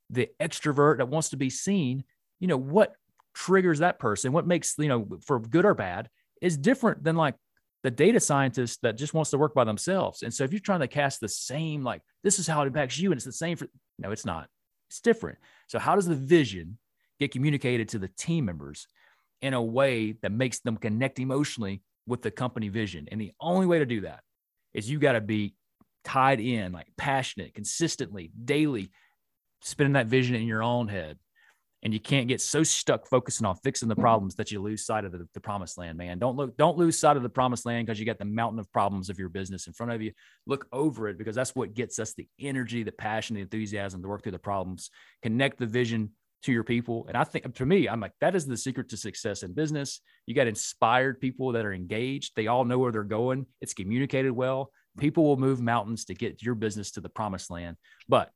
the 0.10 0.30
extrovert 0.40 0.98
that 0.98 1.10
wants 1.10 1.30
to 1.30 1.38
be 1.38 1.50
seen 1.50 2.04
you 2.40 2.48
know 2.48 2.58
what 2.58 2.94
triggers 3.34 3.80
that 3.80 4.00
person 4.00 4.32
what 4.32 4.48
makes 4.48 4.76
you 4.78 4.88
know 4.88 5.08
for 5.26 5.40
good 5.40 5.66
or 5.66 5.74
bad 5.74 6.10
is 6.42 6.58
different 6.58 7.04
than 7.04 7.16
like 7.16 7.36
the 7.84 7.92
data 7.92 8.20
scientist 8.20 8.82
that 8.82 8.98
just 8.98 9.14
wants 9.14 9.32
to 9.32 9.38
work 9.38 9.54
by 9.54 9.64
themselves. 9.64 10.24
And 10.24 10.34
so 10.34 10.44
if 10.44 10.52
you're 10.52 10.60
trying 10.60 10.80
to 10.82 10.88
cast 10.88 11.22
the 11.22 11.30
same 11.30 11.84
like 11.84 12.02
this 12.24 12.40
is 12.40 12.48
how 12.48 12.62
it 12.64 12.68
impacts 12.68 12.98
you 12.98 13.12
and 13.12 13.18
it's 13.18 13.26
the 13.26 13.32
same 13.32 13.58
for 13.58 13.68
no 14.00 14.12
it's 14.12 14.26
not. 14.26 14.50
It's 14.90 15.00
different. 15.00 15.38
So 15.68 15.80
how 15.80 15.96
does 15.96 16.06
the 16.06 16.16
vision 16.16 16.78
get 17.20 17.32
communicated 17.32 17.90
to 17.90 18.00
the 18.00 18.08
team 18.10 18.46
members 18.46 18.88
in 19.42 19.54
a 19.54 19.62
way 19.62 20.14
that 20.22 20.32
makes 20.32 20.60
them 20.60 20.78
connect 20.78 21.20
emotionally 21.20 21.82
with 22.06 22.22
the 22.22 22.32
company 22.32 22.70
vision 22.70 23.08
and 23.12 23.20
the 23.20 23.32
only 23.40 23.66
way 23.66 23.80
to 23.80 23.86
do 23.86 24.02
that 24.02 24.22
is 24.74 24.90
you 24.90 25.00
got 25.00 25.14
to 25.14 25.22
be 25.22 25.54
tied 26.04 26.40
in 26.40 26.72
like 26.72 26.88
passionate 26.98 27.54
consistently 27.54 28.32
daily 28.46 28.90
spinning 29.62 29.94
that 29.94 30.08
vision 30.08 30.36
in 30.36 30.48
your 30.48 30.64
own 30.64 30.88
head. 30.88 31.18
And 31.84 31.94
you 31.94 32.00
can't 32.00 32.28
get 32.28 32.42
so 32.42 32.64
stuck 32.64 33.08
focusing 33.08 33.46
on 33.46 33.56
fixing 33.64 33.88
the 33.88 33.94
mm-hmm. 33.94 34.02
problems 34.02 34.36
that 34.36 34.52
you 34.52 34.60
lose 34.62 34.84
sight 34.84 35.06
of 35.06 35.12
the, 35.12 35.28
the 35.36 35.40
promised 35.40 35.78
land, 35.78 35.98
man. 35.98 36.18
Don't 36.18 36.36
look, 36.36 36.58
don't 36.58 36.78
lose 36.78 37.00
sight 37.00 37.18
of 37.18 37.24
the 37.24 37.30
promised 37.30 37.68
land 37.68 37.86
because 37.86 38.00
you 38.00 38.06
got 38.06 38.18
the 38.18 38.26
mountain 38.26 38.60
of 38.60 38.72
problems 38.72 39.10
of 39.10 39.20
your 39.20 39.30
business 39.30 39.68
in 39.68 39.74
front 39.74 39.92
of 39.92 40.02
you. 40.02 40.12
Look 40.48 40.68
over 40.72 41.08
it 41.08 41.20
because 41.20 41.36
that's 41.36 41.56
what 41.56 41.76
gets 41.76 42.00
us 42.00 42.14
the 42.14 42.28
energy, 42.40 42.82
the 42.82 42.92
passion, 42.92 43.36
the 43.36 43.44
enthusiasm 43.44 44.02
to 44.02 44.08
work 44.08 44.24
through 44.24 44.32
the 44.32 44.40
problems. 44.40 44.90
Connect 45.22 45.60
the 45.60 45.68
vision 45.68 46.12
to 46.44 46.52
your 46.52 46.64
people. 46.64 47.06
And 47.08 47.18
I 47.18 47.24
think 47.24 47.54
to 47.56 47.66
me, 47.66 47.88
I'm 47.90 48.00
like, 48.00 48.14
that 48.22 48.36
is 48.36 48.46
the 48.46 48.58
secret 48.58 48.90
to 48.90 48.98
success 48.98 49.44
in 49.44 49.54
business. 49.54 50.02
You 50.26 50.36
got 50.36 50.48
inspired 50.48 51.20
people 51.20 51.54
that 51.54 51.66
are 51.66 51.74
engaged. 51.74 52.34
They 52.36 52.48
all 52.48 52.66
know 52.66 52.78
where 52.78 52.92
they're 52.92 53.04
going. 53.04 53.46
It's 53.62 53.74
communicated 53.74 54.32
well. 54.32 54.72
People 54.98 55.26
will 55.26 55.38
move 55.38 55.62
mountains 55.62 56.06
to 56.06 56.14
get 56.14 56.42
your 56.42 56.56
business 56.56 56.92
to 56.92 57.02
the 57.02 57.10
promised 57.10 57.50
land. 57.50 57.78
But 58.08 58.28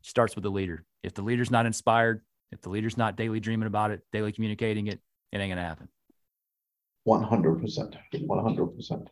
it 0.00 0.06
starts 0.06 0.34
with 0.34 0.44
the 0.44 0.50
leader. 0.50 0.84
If 1.02 1.14
the 1.14 1.22
leader's 1.22 1.50
not 1.50 1.66
inspired, 1.66 2.22
if 2.52 2.60
the 2.62 2.70
leader's 2.70 2.96
not 2.96 3.16
daily 3.16 3.40
dreaming 3.40 3.66
about 3.66 3.90
it, 3.90 4.00
daily 4.12 4.32
communicating 4.32 4.86
it, 4.86 5.00
it 5.32 5.38
ain't 5.38 5.50
gonna 5.50 5.62
happen. 5.62 5.88
One 7.02 7.22
hundred 7.22 7.60
percent. 7.60 7.96
One 8.20 8.42
hundred 8.42 8.66
percent. 8.68 9.08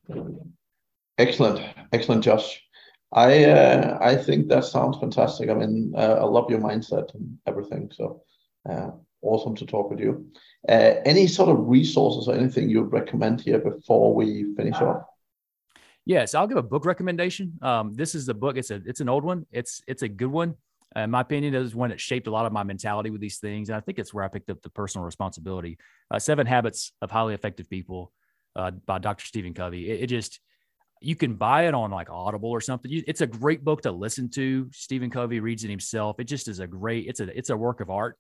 Excellent, 1.19 1.61
excellent, 1.93 2.25
Josh. 2.25 2.63
I 3.13 3.45
uh, 3.45 3.99
I 4.01 4.17
think 4.17 4.49
that 4.49 4.65
sounds 4.65 4.99
fantastic. 4.99 5.51
I 5.51 5.55
mean, 5.55 5.93
uh, 5.97 6.19
I 6.21 6.25
love 6.25 6.51
your 6.51 6.61
mindset 6.61 7.15
and 7.15 7.39
everything. 7.47 7.91
So 7.95 8.23
uh, 8.69 8.91
awesome 9.21 9.55
to 9.57 9.67
talk 9.67 9.91
with 9.91 10.01
you. 10.01 10.27
Uh, 10.69 10.95
any 11.05 11.27
sort 11.27 11.51
of 11.51 11.69
resources 11.69 12.29
or 12.29 12.35
anything 12.35 12.71
you 12.71 12.83
would 12.83 12.93
recommend 12.93 13.41
here 13.41 13.59
before 13.59 14.15
we 14.15 14.55
finish 14.55 14.77
off? 14.77 15.03
Yes, 16.05 16.35
I'll 16.35 16.47
give 16.47 16.57
a 16.57 16.63
book 16.63 16.87
recommendation. 16.87 17.59
Um, 17.61 17.95
this 17.95 18.15
is 18.15 18.27
the 18.27 18.35
book. 18.35 18.57
It's 18.57 18.71
a 18.71 18.81
it's 18.87 19.01
an 19.01 19.09
old 19.09 19.25
one. 19.25 19.47
It's 19.53 19.83
it's 19.87 20.03
a 20.03 20.09
good 20.09 20.31
one 20.31 20.57
in 20.97 21.11
my 21.11 21.21
opinion, 21.21 21.55
is 21.55 21.75
one 21.75 21.91
that 21.91 22.01
shaped 22.01 22.27
a 22.27 22.31
lot 22.31 22.47
of 22.47 22.53
my 22.53 22.63
mentality 22.63 23.11
with 23.11 23.21
these 23.21 23.39
things. 23.39 23.69
And 23.69 23.77
I 23.77 23.81
think 23.81 23.99
it's 23.99 24.13
where 24.13 24.25
I 24.25 24.29
picked 24.29 24.51
up 24.51 24.63
the 24.63 24.71
personal 24.71 25.05
responsibility. 25.05 25.79
Uh, 26.11 26.19
Seven 26.19 26.47
Habits 26.47 26.93
of 27.01 27.11
Highly 27.11 27.35
Effective 27.35 27.69
People 27.71 28.13
uh, 28.57 28.71
by 28.71 28.99
Dr. 28.99 29.25
Stephen 29.25 29.55
Covey. 29.55 29.91
It, 29.91 30.03
it, 30.03 30.07
just, 30.09 30.41
you 31.03 31.17
can 31.17 31.35
buy 31.35 31.67
it 31.67 31.75
on 31.75 31.91
like 31.91 32.11
Audible 32.11 32.51
or 32.51 32.61
something. 32.61 32.91
It's 33.07 33.21
a 33.21 33.27
great 33.27 33.65
book 33.65 33.83
to 33.83 33.93
listen 33.93 34.31
to. 34.31 34.69
Stephen 34.73 35.11
Covey 35.11 35.41
reads 35.41 35.65
it 35.65 35.71
himself. 35.71 36.21
It 36.21 36.25
just 36.25 36.49
is 36.49 36.61
a 36.61 36.67
great, 36.67 37.07
it's 37.07 37.21
a, 37.21 37.37
it's 37.37 37.51
a 37.51 37.57
work 37.57 37.81
of 37.81 37.91
art 37.91 38.17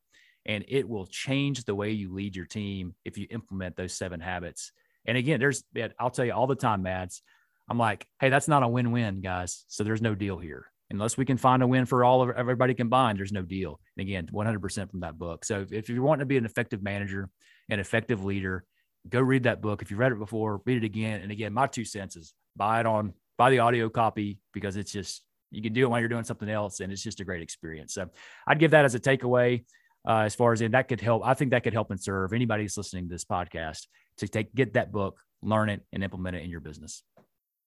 and 0.47 0.64
it 0.68 0.88
will 0.88 1.07
change 1.07 1.64
the 1.64 1.75
way 1.75 1.90
you 1.92 2.12
lead 2.12 2.35
your 2.35 2.47
team 2.47 2.95
if 3.05 3.16
you 3.16 3.27
implement 3.31 3.77
those 3.77 3.92
seven 3.92 4.21
habits. 4.21 4.73
And 5.07 5.16
again, 5.16 5.40
there's, 5.40 5.62
I'll 5.99 6.11
tell 6.11 6.25
you 6.25 6.33
all 6.33 6.47
the 6.47 6.55
time, 6.55 6.83
Mads, 6.83 7.23
I'm 7.68 7.79
like, 7.79 8.07
hey, 8.21 8.29
that's 8.29 8.49
not 8.49 8.62
a 8.62 8.68
win 8.68 8.92
win, 8.92 9.21
guys. 9.21 9.64
So 9.68 9.85
there's 9.85 10.03
no 10.03 10.14
deal 10.14 10.38
here 10.38 10.66
unless 10.92 11.16
we 11.16 11.25
can 11.25 11.38
find 11.38 11.62
a 11.62 11.66
win 11.66 11.87
for 11.87 12.05
all 12.05 12.23
of 12.23 12.37
everybody 12.37 12.75
combined, 12.75 13.18
there's 13.18 13.33
no 13.33 13.42
deal. 13.42 13.81
And 13.97 14.07
again, 14.07 14.29
100% 14.33 14.90
from 14.90 15.01
that 15.01 15.18
book. 15.18 15.45
So 15.45 15.66
if 15.71 15.88
you're 15.88 16.03
wanting 16.03 16.21
to 16.21 16.27
be 16.27 16.37
an 16.37 16.45
effective 16.45 16.83
manager, 16.83 17.31
an 17.71 17.81
effective 17.81 18.25
leader, 18.25 18.64
go 19.09 19.21
read 19.21 19.45
that 19.45 19.62
book. 19.62 19.81
If 19.81 19.90
you've 19.90 19.99
read 19.99 20.12
it 20.12 20.18
before, 20.18 20.61
read 20.66 20.77
it 20.77 20.85
again. 20.85 21.23
And 21.23 21.33
again, 21.33 21.55
my 21.55 21.66
two 21.66 21.87
cents 21.87 22.14
is 22.16 22.35
buy 22.56 22.80
it 22.80 22.86
on, 22.86 23.14
buy 23.38 23.50
the 23.50 23.60
audio 23.60 23.88
copy 23.88 24.38
because 24.52 24.76
it's 24.76 24.92
just, 24.92 25.22
you 25.50 25.62
can 25.62 25.72
do 25.72 25.84
it 25.84 25.90
while 25.90 26.00
you're 26.00 26.08
doing 26.08 26.24
something 26.24 26.48
else. 26.48 26.80
And 26.80 26.92
it's 26.92 27.02
just 27.02 27.20
a 27.20 27.24
great 27.24 27.42
experience. 27.42 27.94
So 27.94 28.08
I'd 28.46 28.58
give 28.58 28.70
that 28.72 28.84
as 28.84 28.94
a 28.94 29.00
takeaway. 29.00 29.64
Uh, 30.08 30.22
as 30.22 30.34
far 30.34 30.52
as 30.52 30.60
and 30.60 30.74
that 30.74 30.88
could 30.88 31.00
help, 31.00 31.22
I 31.24 31.34
think 31.34 31.52
that 31.52 31.62
could 31.62 31.72
help 31.72 31.90
and 31.92 32.00
serve 32.00 32.32
anybody 32.32 32.64
who's 32.64 32.76
listening 32.76 33.08
to 33.08 33.14
this 33.14 33.24
podcast 33.24 33.86
to 34.16 34.26
take 34.26 34.52
get 34.52 34.74
that 34.74 34.90
book, 34.90 35.20
learn 35.42 35.68
it, 35.68 35.82
and 35.92 36.02
implement 36.02 36.36
it 36.36 36.42
in 36.42 36.50
your 36.50 36.60
business. 36.60 37.04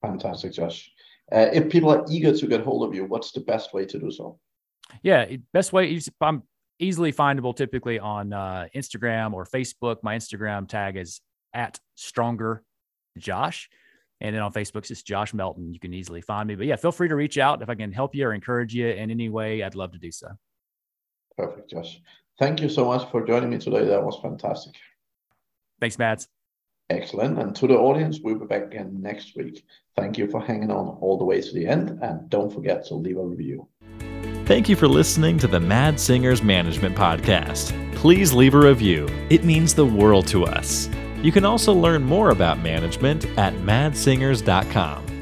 Fantastic, 0.01 0.51
Josh. 0.51 0.91
Uh, 1.31 1.47
if 1.53 1.69
people 1.69 1.89
are 1.89 2.05
eager 2.09 2.35
to 2.35 2.47
get 2.47 2.61
hold 2.61 2.87
of 2.87 2.93
you, 2.93 3.05
what's 3.05 3.31
the 3.31 3.39
best 3.39 3.73
way 3.73 3.85
to 3.85 3.99
do 3.99 4.11
so? 4.11 4.37
Yeah, 5.01 5.25
best 5.53 5.73
way 5.73 5.93
is 5.93 6.09
I'm 6.19 6.43
easily 6.77 7.13
findable 7.13 7.55
typically 7.55 7.99
on 7.99 8.33
uh, 8.33 8.67
Instagram 8.75 9.33
or 9.33 9.45
Facebook. 9.45 9.97
My 10.03 10.15
Instagram 10.17 10.67
tag 10.67 10.97
is 10.97 11.21
at 11.53 11.79
Stronger 11.95 12.63
Josh. 13.17 13.69
And 14.21 14.36
then 14.36 14.41
on 14.41 14.54
Facebook, 14.54 14.78
it's 14.78 14.89
just 14.89 15.06
Josh 15.06 15.34
Melton. 15.34 15.73
You 15.73 15.80
can 15.80 15.93
easily 15.93 16.21
find 16.21 16.47
me. 16.47 16.56
But 16.56 16.67
yeah, 16.67 16.78
feel 16.78 16.91
free 16.91 17.10
to 17.10 17.15
reach 17.15 17.38
out 17.38 17.62
if 17.62 17.69
I 17.69 17.75
can 17.75 17.91
help 17.91 18.15
you 18.15 18.28
or 18.28 18.34
encourage 18.34 18.73
you 18.73 18.88
in 18.88 19.12
any 19.12 19.30
way. 19.30 19.62
I'd 19.62 19.75
love 19.75 19.91
to 19.91 19.99
do 19.99 20.12
so. 20.12 20.30
Perfect, 21.38 21.69
Josh. 21.69 21.99
Thank 22.39 22.62
you 22.62 22.69
so 22.69 22.86
much 22.86 23.10
for 23.12 23.25
joining 23.25 23.49
me 23.49 23.58
today. 23.58 23.86
That 23.86 24.04
was 24.04 24.19
fantastic. 24.21 24.73
Thanks, 25.80 25.97
Mads. 25.97 26.28
Excellent. 26.89 27.39
And 27.39 27.56
to 27.56 27.67
the 27.67 27.75
audience, 27.75 28.19
we'll 28.23 28.39
be 28.39 28.45
back 28.45 28.63
again 28.63 29.01
next 29.01 29.36
week. 29.36 29.65
Thank 29.95 30.17
you 30.17 30.30
for 30.30 30.39
hanging 30.39 30.71
on 30.71 30.97
all 31.01 31.17
the 31.17 31.25
way 31.25 31.41
to 31.41 31.54
the 31.54 31.67
end. 31.67 31.99
And 32.01 32.30
don't 32.30 32.54
forget 32.54 32.86
to 32.88 32.95
leave 32.95 33.17
a 33.17 33.25
review. 33.25 33.67
Thank 34.45 34.69
you 34.69 34.75
for 34.75 34.88
listening 34.88 35.39
to 35.39 35.47
the 35.47 35.60
Mads 35.60 36.04
Singers 36.04 36.43
Management 36.43 36.95
Podcast. 36.95 37.73
Please 37.95 38.34
leave 38.34 38.54
a 38.54 38.60
review, 38.60 39.08
it 39.32 39.43
means 39.43 39.73
the 39.73 39.86
world 39.86 40.28
to 40.28 40.45
us. 40.45 40.88
You 41.25 41.31
can 41.31 41.43
also 41.43 41.73
learn 41.73 42.03
more 42.03 42.29
about 42.29 42.59
management 42.59 43.25
at 43.35 43.51
madssingers.com. 43.55 45.14